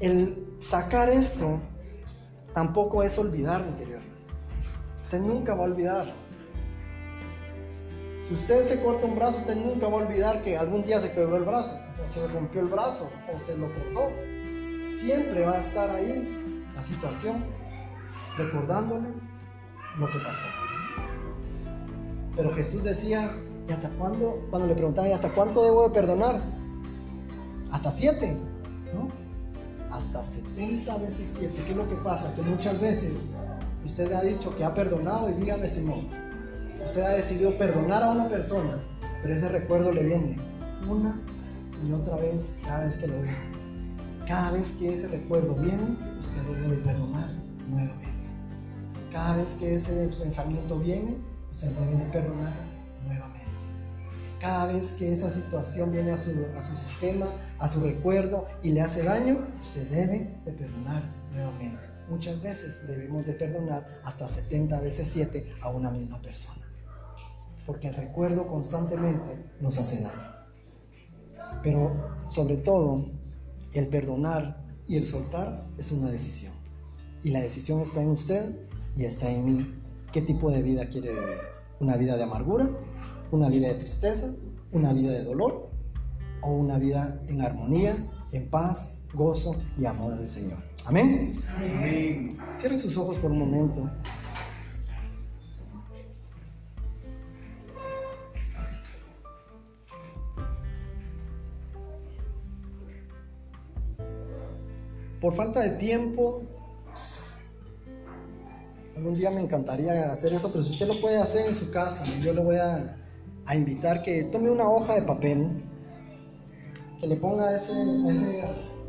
El 0.00 0.56
sacar 0.60 1.08
esto 1.08 1.60
tampoco 2.54 3.02
es 3.02 3.18
olvidar 3.18 3.62
mi 3.62 3.68
interior. 3.70 4.00
Usted 5.04 5.20
nunca 5.20 5.54
va 5.54 5.64
a 5.64 5.66
olvidar. 5.66 6.12
Si 8.28 8.34
usted 8.34 8.62
se 8.62 8.82
corta 8.82 9.06
un 9.06 9.14
brazo, 9.14 9.38
usted 9.38 9.56
nunca 9.56 9.88
va 9.88 9.94
a 9.94 10.04
olvidar 10.04 10.42
que 10.42 10.58
algún 10.58 10.84
día 10.84 11.00
se 11.00 11.10
quebró 11.12 11.38
el 11.38 11.44
brazo, 11.44 11.80
o 12.04 12.06
se 12.06 12.28
rompió 12.28 12.60
el 12.60 12.66
brazo, 12.66 13.08
o 13.34 13.38
se 13.38 13.56
lo 13.56 13.72
cortó. 13.72 14.12
Siempre 15.00 15.46
va 15.46 15.52
a 15.52 15.60
estar 15.60 15.88
ahí 15.88 16.62
la 16.74 16.82
situación, 16.82 17.42
recordándole 18.36 19.08
lo 19.98 20.10
que 20.10 20.18
pasó. 20.18 20.44
Pero 22.36 22.54
Jesús 22.54 22.84
decía, 22.84 23.34
¿y 23.66 23.72
hasta 23.72 23.88
cuándo? 23.96 24.46
Cuando 24.50 24.68
le 24.68 24.74
preguntaban, 24.74 25.08
¿y 25.08 25.14
hasta 25.14 25.30
cuánto 25.30 25.64
debo 25.64 25.88
de 25.88 25.94
perdonar? 25.94 26.42
Hasta 27.72 27.90
siete, 27.90 28.36
¿no? 28.92 29.08
Hasta 29.90 30.22
70 30.22 30.98
veces 30.98 31.34
siete. 31.38 31.62
¿Qué 31.64 31.70
es 31.70 31.76
lo 31.78 31.88
que 31.88 31.96
pasa? 31.96 32.34
Que 32.34 32.42
muchas 32.42 32.78
veces 32.78 33.32
usted 33.86 34.12
ha 34.12 34.20
dicho 34.20 34.54
que 34.54 34.64
ha 34.64 34.74
perdonado 34.74 35.30
y 35.30 35.32
dígame 35.32 35.66
si 35.66 35.80
no. 35.86 36.27
Usted 36.88 37.02
ha 37.02 37.10
decidido 37.10 37.58
perdonar 37.58 38.02
a 38.02 38.12
una 38.12 38.30
persona, 38.30 38.82
pero 39.20 39.34
ese 39.34 39.50
recuerdo 39.50 39.92
le 39.92 40.04
viene 40.04 40.38
una 40.88 41.20
y 41.86 41.92
otra 41.92 42.16
vez 42.16 42.60
cada 42.64 42.86
vez 42.86 42.96
que 42.96 43.08
lo 43.08 43.20
ve. 43.20 43.28
Cada 44.26 44.52
vez 44.52 44.70
que 44.78 44.94
ese 44.94 45.08
recuerdo 45.08 45.54
viene, 45.56 45.98
usted 46.18 46.40
debe 46.44 46.76
de 46.76 46.82
perdonar 46.82 47.28
nuevamente. 47.68 48.08
Cada 49.12 49.36
vez 49.36 49.50
que 49.60 49.74
ese 49.74 50.08
pensamiento 50.18 50.78
viene, 50.78 51.18
usted 51.50 51.68
debe 51.72 52.04
perdonar 52.10 52.54
nuevamente. 53.04 53.50
Cada 54.40 54.72
vez 54.72 54.92
que 54.92 55.12
esa 55.12 55.28
situación 55.28 55.92
viene 55.92 56.12
a 56.12 56.16
su, 56.16 56.30
a 56.56 56.60
su 56.62 56.74
sistema, 56.74 57.26
a 57.58 57.68
su 57.68 57.84
recuerdo 57.84 58.48
y 58.62 58.70
le 58.70 58.80
hace 58.80 59.02
daño, 59.02 59.46
usted 59.60 59.90
debe 59.90 60.40
de 60.46 60.52
perdonar 60.52 61.02
nuevamente. 61.34 61.82
Muchas 62.08 62.40
veces 62.40 62.86
debemos 62.86 63.26
de 63.26 63.34
perdonar 63.34 63.86
hasta 64.04 64.26
70 64.26 64.80
veces 64.80 65.06
7 65.12 65.52
a 65.60 65.68
una 65.68 65.90
misma 65.90 66.18
persona. 66.22 66.57
Porque 67.68 67.88
el 67.88 67.94
recuerdo 67.94 68.48
constantemente 68.48 69.44
nos 69.60 69.78
hace 69.78 70.02
daño. 70.02 71.60
Pero 71.62 71.92
sobre 72.26 72.56
todo, 72.56 73.04
el 73.74 73.88
perdonar 73.88 74.64
y 74.86 74.96
el 74.96 75.04
soltar 75.04 75.68
es 75.76 75.92
una 75.92 76.10
decisión. 76.10 76.54
Y 77.22 77.30
la 77.30 77.42
decisión 77.42 77.80
está 77.80 78.02
en 78.02 78.08
usted 78.08 78.58
y 78.96 79.04
está 79.04 79.30
en 79.30 79.44
mí. 79.44 79.74
¿Qué 80.14 80.22
tipo 80.22 80.50
de 80.50 80.62
vida 80.62 80.88
quiere 80.88 81.10
vivir? 81.10 81.40
¿Una 81.78 81.98
vida 81.98 82.16
de 82.16 82.22
amargura? 82.22 82.70
¿Una 83.32 83.50
vida 83.50 83.68
de 83.68 83.74
tristeza? 83.74 84.34
¿Una 84.72 84.94
vida 84.94 85.12
de 85.12 85.24
dolor? 85.24 85.68
¿O 86.40 86.52
una 86.52 86.78
vida 86.78 87.22
en 87.28 87.42
armonía, 87.42 87.94
en 88.32 88.48
paz, 88.48 89.02
gozo 89.12 89.54
y 89.76 89.84
amor 89.84 90.14
al 90.14 90.26
Señor? 90.26 90.58
Amén. 90.86 91.42
Amén. 91.54 92.30
Cierre 92.58 92.76
sus 92.76 92.96
ojos 92.96 93.18
por 93.18 93.30
un 93.30 93.40
momento. 93.40 93.90
Por 105.28 105.36
falta 105.36 105.60
de 105.60 105.76
tiempo, 105.76 106.40
algún 108.96 109.12
día 109.12 109.30
me 109.30 109.42
encantaría 109.42 110.10
hacer 110.10 110.32
eso, 110.32 110.50
pero 110.50 110.64
si 110.64 110.72
usted 110.72 110.88
lo 110.88 110.98
puede 111.02 111.18
hacer 111.18 111.48
en 111.48 111.54
su 111.54 111.70
casa, 111.70 112.02
yo 112.22 112.32
le 112.32 112.42
voy 112.42 112.56
a, 112.56 112.96
invitar 113.54 114.02
que 114.02 114.22
tome 114.32 114.50
una 114.50 114.66
hoja 114.70 114.94
de 114.94 115.02
papel, 115.02 115.62
que 116.98 117.06
le 117.08 117.16
ponga 117.16 117.54
ese, 117.54 117.74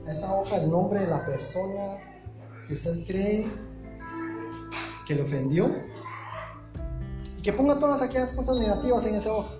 esa 0.07 0.33
hoja 0.33 0.55
el 0.55 0.71
nombre 0.71 1.01
de 1.01 1.07
la 1.07 1.25
persona 1.25 1.97
que 2.65 2.73
usted 2.73 3.03
cree 3.05 3.45
que 5.05 5.15
le 5.15 5.23
ofendió 5.23 5.69
y 7.37 7.41
que 7.41 7.51
ponga 7.51 7.77
todas 7.81 8.01
aquellas 8.01 8.31
cosas 8.31 8.59
negativas 8.59 9.05
en 9.05 9.15
esa 9.15 9.33
hoja. 9.33 9.51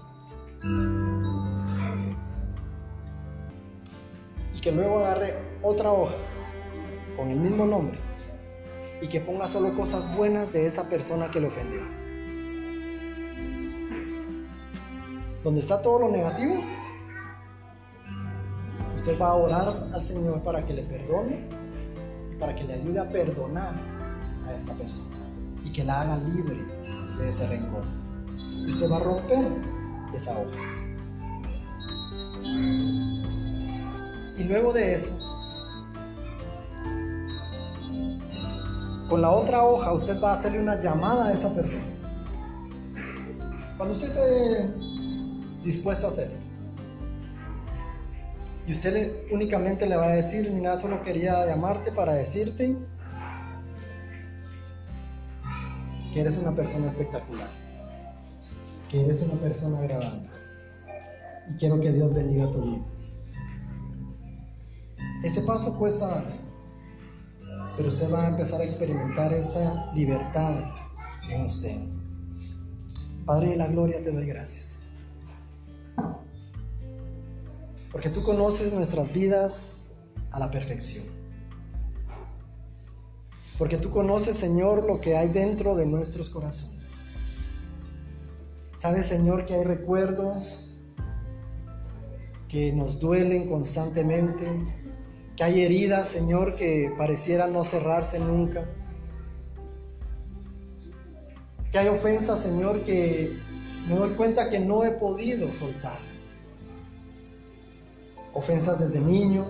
Y 4.56 4.62
que 4.62 4.72
luego 4.72 5.00
agarre 5.00 5.34
otra 5.62 5.92
hoja 5.92 6.16
con 7.20 7.32
el 7.32 7.38
mismo 7.38 7.66
nombre 7.66 8.00
y 9.02 9.08
que 9.10 9.20
ponga 9.20 9.46
solo 9.46 9.76
cosas 9.76 10.16
buenas 10.16 10.54
de 10.54 10.66
esa 10.66 10.88
persona 10.90 11.30
que 11.30 11.42
le 11.42 11.48
ofendió. 11.48 11.82
Donde 15.44 15.60
está 15.60 15.82
todo 15.82 16.00
lo 16.00 16.12
negativo, 16.12 16.56
usted 18.94 19.20
va 19.20 19.32
a 19.32 19.36
orar 19.36 19.74
al 19.94 20.02
Señor 20.02 20.42
para 20.44 20.66
que 20.66 20.74
le 20.74 20.84
perdone 20.84 21.46
y 22.32 22.36
para 22.40 22.56
que 22.56 22.64
le 22.64 22.76
ayude 22.76 23.00
a 23.00 23.10
perdonar 23.10 23.74
a 24.48 24.54
esta 24.54 24.74
persona 24.76 25.18
y 25.66 25.74
que 25.74 25.84
la 25.84 26.02
haga 26.02 26.18
libre 26.18 26.56
de 27.18 27.30
ese 27.30 27.48
rencor. 27.50 27.84
Y 28.38 28.70
usted 28.70 28.90
va 28.90 28.96
a 28.96 29.02
romper 29.02 29.46
esa 30.16 30.40
hoja. 30.40 30.58
Y 34.38 34.44
luego 34.46 34.72
de 34.72 34.94
eso, 34.94 35.29
Con 39.10 39.22
la 39.24 39.32
otra 39.32 39.64
hoja 39.64 39.92
usted 39.92 40.22
va 40.22 40.34
a 40.34 40.40
hacerle 40.40 40.60
una 40.60 40.80
llamada 40.80 41.30
a 41.30 41.34
esa 41.34 41.52
persona. 41.56 41.84
Cuando 43.76 43.96
usted 43.96 44.08
esté 44.08 45.64
dispuesto 45.64 46.08
a 46.08 46.10
hacerlo. 46.12 46.38
Y 48.68 48.72
usted 48.72 49.24
únicamente 49.32 49.88
le 49.88 49.96
va 49.96 50.10
a 50.10 50.16
decir, 50.16 50.52
mira, 50.52 50.78
solo 50.78 51.02
quería 51.02 51.44
llamarte 51.48 51.92
para 51.92 52.14
decirte 52.14 52.78
que 56.14 56.22
eres 56.22 56.38
una 56.38 56.56
persona 56.56 56.88
espectacular, 56.88 57.48
que 58.90 59.02
eres 59.02 59.24
una 59.24 59.42
persona 59.42 59.80
agradable. 59.80 60.30
Y 61.50 61.58
quiero 61.58 61.82
que 61.82 61.92
Dios 61.92 62.14
bendiga 62.14 62.52
tu 62.52 62.62
vida. 62.62 62.86
Ese 65.24 65.42
paso 65.42 65.80
cuesta 65.80 66.24
pero 67.80 67.88
usted 67.88 68.12
va 68.12 68.26
a 68.26 68.28
empezar 68.28 68.60
a 68.60 68.66
experimentar 68.66 69.32
esa 69.32 69.90
libertad 69.94 70.54
en 71.30 71.46
usted. 71.46 71.78
Padre 73.26 73.52
de 73.52 73.56
la 73.56 73.68
gloria, 73.68 74.04
te 74.04 74.12
doy 74.12 74.26
gracias. 74.26 74.92
Porque 77.90 78.10
tú 78.10 78.22
conoces 78.24 78.74
nuestras 78.74 79.14
vidas 79.14 79.92
a 80.32 80.40
la 80.40 80.52
perfección. 80.52 81.06
Porque 83.58 83.78
tú 83.78 83.90
conoces, 83.92 84.36
Señor, 84.36 84.86
lo 84.86 85.00
que 85.00 85.16
hay 85.16 85.30
dentro 85.30 85.74
de 85.74 85.86
nuestros 85.86 86.32
corazones. 86.32 87.16
Sabes, 88.76 89.06
Señor, 89.06 89.46
que 89.46 89.54
hay 89.54 89.64
recuerdos 89.64 90.82
que 92.50 92.74
nos 92.74 93.00
duelen 93.00 93.48
constantemente, 93.48 94.46
que 95.40 95.46
hay 95.46 95.62
heridas, 95.62 96.10
Señor, 96.10 96.58
que 96.58 96.94
parecieran 96.98 97.54
no 97.54 97.64
cerrarse 97.64 98.20
nunca. 98.20 98.66
Que 101.72 101.80
hay 101.80 101.88
ofensas, 101.88 102.42
Señor, 102.42 102.82
que 102.82 103.32
me 103.88 103.96
doy 103.96 104.10
cuenta 104.16 104.50
que 104.50 104.60
no 104.60 104.84
he 104.84 104.92
podido 104.92 105.50
soltar. 105.54 105.98
Ofensas 108.34 108.82
desde 108.82 109.00
niño, 109.00 109.46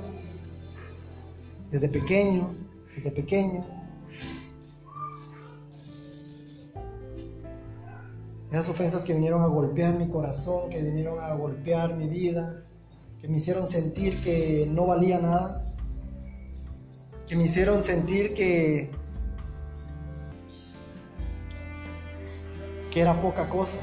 desde 1.72 1.90
pequeño, 1.90 2.54
desde 2.96 3.10
pequeño. 3.10 3.66
Esas 8.52 8.70
ofensas 8.70 9.02
que 9.02 9.14
vinieron 9.14 9.42
a 9.42 9.48
golpear 9.48 9.96
mi 9.96 10.08
corazón, 10.08 10.70
que 10.70 10.84
vinieron 10.84 11.18
a 11.20 11.34
golpear 11.34 11.96
mi 11.96 12.08
vida, 12.08 12.64
que 13.20 13.28
me 13.28 13.40
hicieron 13.40 13.66
sentir 13.66 14.22
que 14.22 14.70
no 14.72 14.86
valía 14.86 15.20
nada 15.20 15.66
que 17.30 17.36
me 17.36 17.44
hicieron 17.44 17.84
sentir 17.84 18.34
que, 18.34 18.90
que 22.92 23.02
era 23.02 23.14
poca 23.14 23.48
cosa. 23.50 23.78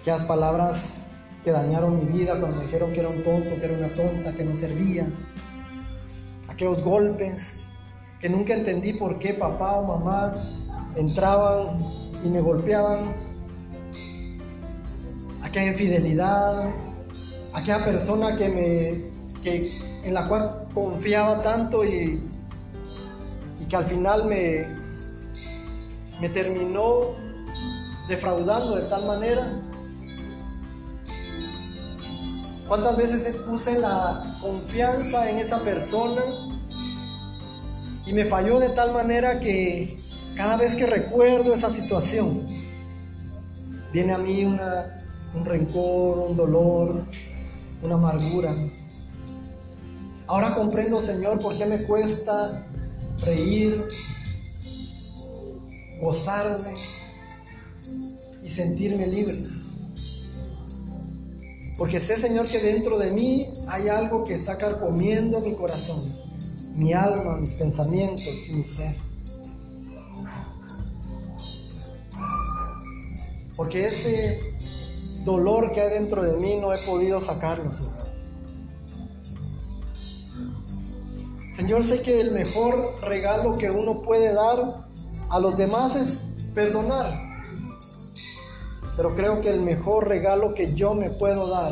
Aquellas 0.00 0.24
palabras 0.26 1.06
que 1.42 1.50
dañaron 1.50 1.98
mi 1.98 2.18
vida 2.18 2.38
cuando 2.38 2.56
me 2.56 2.62
dijeron 2.62 2.92
que 2.92 3.00
era 3.00 3.08
un 3.08 3.22
tonto, 3.22 3.56
que 3.56 3.64
era 3.64 3.74
una 3.76 3.88
tonta, 3.88 4.32
que 4.32 4.44
no 4.44 4.54
servía. 4.54 5.04
Aquellos 6.48 6.80
golpes 6.84 7.70
que 8.20 8.28
nunca 8.28 8.54
entendí 8.54 8.92
por 8.92 9.18
qué 9.18 9.34
papá 9.34 9.80
o 9.80 9.86
mamá 9.98 10.34
entraban 10.96 11.76
y 12.24 12.28
me 12.28 12.40
golpeaban. 12.40 13.16
Aquella 15.42 15.72
infidelidad, 15.72 16.70
aquella 17.54 17.84
persona 17.84 18.36
que 18.36 18.48
me 18.48 19.42
que 19.42 19.89
en 20.04 20.14
la 20.14 20.26
cual 20.28 20.66
confiaba 20.72 21.42
tanto 21.42 21.84
y, 21.84 22.12
que 23.68 23.76
al 23.76 23.84
final 23.84 24.24
me, 24.24 24.62
me 26.20 26.28
terminó 26.30 27.12
defraudando 28.08 28.76
de 28.76 28.82
tal 28.88 29.06
manera. 29.06 29.46
¿Cuántas 32.66 32.96
veces 32.96 33.36
puse 33.48 33.78
la 33.78 34.24
confianza 34.40 35.30
en 35.30 35.38
esa 35.38 35.58
persona 35.62 36.22
y 38.06 38.12
me 38.12 38.24
falló 38.24 38.58
de 38.58 38.70
tal 38.70 38.92
manera 38.92 39.38
que 39.40 39.96
cada 40.36 40.56
vez 40.56 40.74
que 40.74 40.86
recuerdo 40.86 41.54
esa 41.54 41.70
situación, 41.70 42.46
viene 43.92 44.14
a 44.14 44.18
mí 44.18 44.44
una, 44.44 44.96
un 45.34 45.44
rencor, 45.44 46.18
un 46.30 46.36
dolor, 46.36 47.04
una 47.82 47.94
amargura. 47.94 48.50
Ahora 50.30 50.54
comprendo, 50.54 51.02
Señor, 51.02 51.42
por 51.42 51.58
qué 51.58 51.66
me 51.66 51.82
cuesta 51.82 52.64
reír, 53.26 53.84
gozarme 56.00 56.72
y 58.40 58.48
sentirme 58.48 59.08
libre. 59.08 59.42
Porque 61.76 61.98
sé, 61.98 62.16
Señor, 62.16 62.46
que 62.46 62.60
dentro 62.60 62.96
de 62.96 63.10
mí 63.10 63.50
hay 63.66 63.88
algo 63.88 64.22
que 64.22 64.34
está 64.34 64.56
carcomiendo 64.56 65.40
mi 65.40 65.56
corazón, 65.56 66.00
mi 66.76 66.92
alma, 66.92 67.36
mis 67.38 67.54
pensamientos 67.54 68.50
y 68.50 68.52
mi 68.52 68.62
ser. 68.62 68.94
Porque 73.56 73.86
ese 73.86 74.40
dolor 75.24 75.72
que 75.72 75.80
hay 75.80 75.90
dentro 75.98 76.22
de 76.22 76.40
mí 76.40 76.60
no 76.60 76.72
he 76.72 76.78
podido 76.78 77.20
sacarlo, 77.20 77.72
Señor. 77.72 77.99
Señor, 81.60 81.84
sé 81.84 82.00
que 82.00 82.22
el 82.22 82.30
mejor 82.30 82.74
regalo 83.02 83.50
que 83.50 83.70
uno 83.70 84.00
puede 84.00 84.32
dar 84.32 84.88
a 85.28 85.38
los 85.38 85.58
demás 85.58 85.94
es 85.94 86.52
perdonar. 86.54 87.12
Pero 88.96 89.14
creo 89.14 89.42
que 89.42 89.50
el 89.50 89.60
mejor 89.60 90.08
regalo 90.08 90.54
que 90.54 90.74
yo 90.74 90.94
me 90.94 91.10
puedo 91.10 91.50
dar 91.50 91.70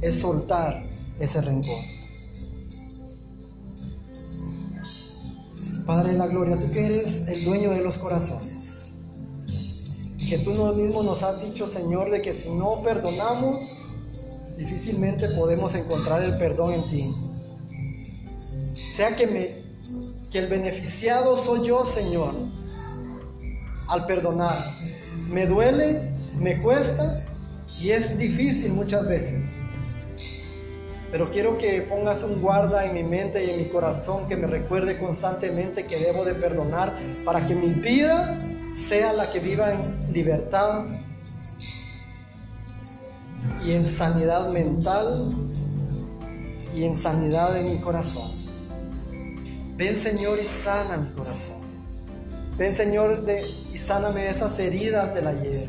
es 0.00 0.20
soltar 0.20 0.88
ese 1.20 1.42
rencor. 1.42 1.76
Padre 5.84 6.12
de 6.12 6.18
la 6.18 6.28
gloria, 6.28 6.58
tú 6.58 6.70
que 6.72 6.86
eres 6.86 7.28
el 7.28 7.44
dueño 7.44 7.72
de 7.72 7.82
los 7.82 7.98
corazones, 7.98 9.02
que 10.30 10.38
tú 10.38 10.52
mismo 10.74 11.02
nos 11.02 11.22
has 11.22 11.42
dicho, 11.42 11.68
Señor, 11.68 12.10
de 12.10 12.22
que 12.22 12.32
si 12.32 12.48
no 12.54 12.80
perdonamos, 12.82 13.88
difícilmente 14.56 15.28
podemos 15.36 15.74
encontrar 15.74 16.22
el 16.22 16.38
perdón 16.38 16.72
en 16.72 16.82
ti. 16.84 17.14
Sea 18.96 19.14
que, 19.14 19.24
el 20.32 20.48
beneficiado 20.48 21.36
soy 21.36 21.68
yo, 21.68 21.84
Señor, 21.84 22.32
al 23.88 24.06
perdonar. 24.06 24.56
Me 25.28 25.44
duele, 25.44 26.00
me 26.38 26.58
cuesta 26.62 27.14
y 27.82 27.90
es 27.90 28.16
difícil 28.16 28.72
muchas 28.72 29.06
veces. 29.06 29.56
Pero 31.10 31.26
quiero 31.26 31.58
que 31.58 31.82
pongas 31.82 32.22
un 32.22 32.40
guarda 32.40 32.86
en 32.86 32.94
mi 32.94 33.04
mente 33.04 33.44
y 33.44 33.50
en 33.50 33.64
mi 33.64 33.68
corazón 33.68 34.26
que 34.28 34.36
me 34.36 34.46
recuerde 34.46 34.98
constantemente 34.98 35.84
que 35.84 35.98
debo 35.98 36.24
de 36.24 36.32
perdonar 36.32 36.94
para 37.22 37.46
que 37.46 37.54
mi 37.54 37.68
vida 37.74 38.38
sea 38.88 39.12
la 39.12 39.30
que 39.30 39.40
viva 39.40 39.74
en 39.74 40.12
libertad 40.14 40.86
y 43.62 43.72
en 43.72 43.84
sanidad 43.84 44.52
mental 44.52 45.34
y 46.74 46.84
en 46.84 46.96
sanidad 46.96 47.52
de 47.52 47.62
mi 47.62 47.78
corazón. 47.80 48.45
Ven 49.76 49.94
Señor 49.94 50.38
y 50.42 50.46
sana 50.46 50.96
mi 50.96 51.10
corazón. 51.10 51.60
Ven 52.56 52.74
Señor 52.74 53.22
y 53.28 53.78
sáname 53.78 54.22
de 54.22 54.28
esas 54.28 54.58
heridas 54.58 55.14
del 55.14 55.26
ayer. 55.26 55.68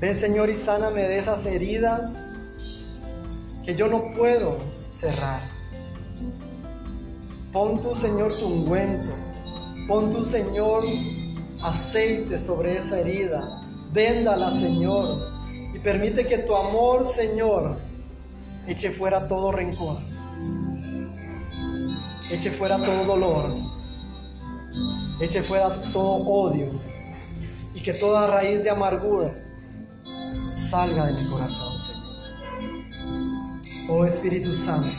Ven 0.00 0.14
Señor 0.14 0.48
y 0.48 0.54
sáname 0.54 1.08
de 1.08 1.18
esas 1.18 1.44
heridas 1.44 3.04
que 3.64 3.74
yo 3.74 3.88
no 3.88 4.14
puedo 4.16 4.58
cerrar. 4.72 5.40
Pon 7.52 7.82
tu 7.82 7.96
Señor 7.96 8.32
tu 8.32 8.46
ungüento. 8.46 9.12
Pon 9.88 10.12
tu 10.12 10.24
Señor 10.24 10.84
aceite 11.64 12.38
sobre 12.38 12.76
esa 12.76 13.00
herida. 13.00 13.42
Véndala 13.92 14.52
Señor. 14.52 15.32
Y 15.74 15.80
permite 15.80 16.24
que 16.28 16.38
tu 16.38 16.54
amor 16.54 17.04
Señor 17.04 17.76
eche 18.68 18.92
fuera 18.92 19.26
todo 19.26 19.50
rencor. 19.50 19.96
Eche 22.30 22.50
fuera 22.50 22.76
todo 22.78 23.04
dolor. 23.04 23.50
Eche 25.20 25.42
fuera 25.42 25.68
todo 25.92 26.12
odio. 26.28 26.70
Y 27.74 27.80
que 27.80 27.92
toda 27.94 28.26
raíz 28.26 28.64
de 28.64 28.70
amargura 28.70 29.32
salga 30.70 31.06
de 31.06 31.14
mi 31.14 31.28
corazón. 31.30 31.76
Oh 33.88 34.04
Espíritu 34.04 34.50
Santo, 34.56 34.90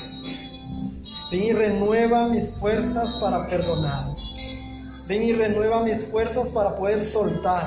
ven 1.30 1.44
y 1.44 1.52
renueva 1.52 2.30
mis 2.30 2.48
fuerzas 2.52 3.18
para 3.20 3.46
perdonar. 3.50 4.02
Ven 5.08 5.24
y 5.24 5.34
renueva 5.34 5.84
mis 5.84 6.06
fuerzas 6.06 6.50
para 6.50 6.78
poder 6.78 7.04
soltar. 7.04 7.62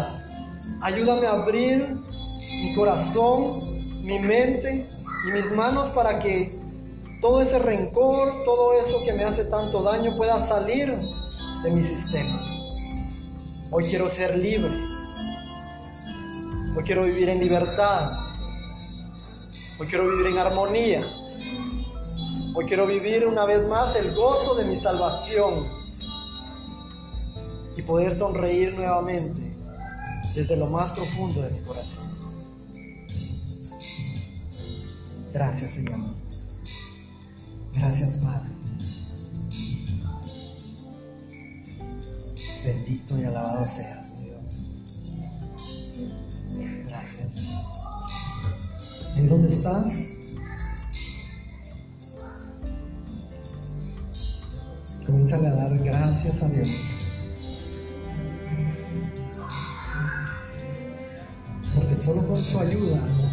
Ayúdame 0.82 1.26
a 1.26 1.32
abrir 1.32 1.98
mi 2.62 2.74
corazón, 2.74 3.62
mi 4.02 4.18
mente 4.18 4.88
y 5.28 5.32
mis 5.32 5.52
manos 5.52 5.90
para 5.90 6.18
que 6.20 6.59
todo 7.20 7.42
ese 7.42 7.58
rencor, 7.58 8.28
todo 8.44 8.78
eso 8.78 9.02
que 9.04 9.12
me 9.12 9.24
hace 9.24 9.44
tanto 9.44 9.82
daño 9.82 10.16
pueda 10.16 10.46
salir 10.46 10.96
de 11.62 11.70
mi 11.70 11.84
sistema. 11.84 12.40
Hoy 13.72 13.84
quiero 13.84 14.08
ser 14.08 14.38
libre. 14.38 14.70
Hoy 16.76 16.84
quiero 16.84 17.04
vivir 17.04 17.28
en 17.28 17.40
libertad. 17.40 18.12
Hoy 19.78 19.86
quiero 19.86 20.08
vivir 20.08 20.26
en 20.26 20.38
armonía. 20.38 21.02
Hoy 22.54 22.64
quiero 22.66 22.86
vivir 22.86 23.26
una 23.26 23.44
vez 23.44 23.68
más 23.68 23.94
el 23.96 24.14
gozo 24.14 24.54
de 24.54 24.64
mi 24.64 24.76
salvación 24.80 25.68
y 27.76 27.82
poder 27.82 28.14
sonreír 28.14 28.74
nuevamente 28.74 29.40
desde 30.34 30.56
lo 30.56 30.66
más 30.66 30.90
profundo 30.92 31.42
de 31.42 31.50
mi 31.50 31.60
corazón. 31.60 32.04
Gracias 35.32 35.70
Señor. 35.70 36.19
Gracias 37.80 38.18
Padre. 38.18 38.50
Bendito 42.62 43.18
y 43.18 43.24
alabado 43.24 43.64
seas, 43.64 44.12
Dios. 44.20 44.82
Gracias. 46.86 47.46
¿Y 49.16 49.26
dónde 49.28 49.48
estás? 49.48 49.90
Comienza 55.06 55.36
a 55.36 55.40
dar 55.40 55.78
gracias 55.78 56.42
a 56.42 56.48
Dios. 56.48 56.68
Porque 61.74 61.96
solo 61.96 62.26
con 62.26 62.36
su 62.36 62.60
ayuda 62.60 63.29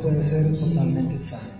puede 0.00 0.22
ser 0.22 0.52
totalmente 0.52 1.18
sano. 1.18 1.51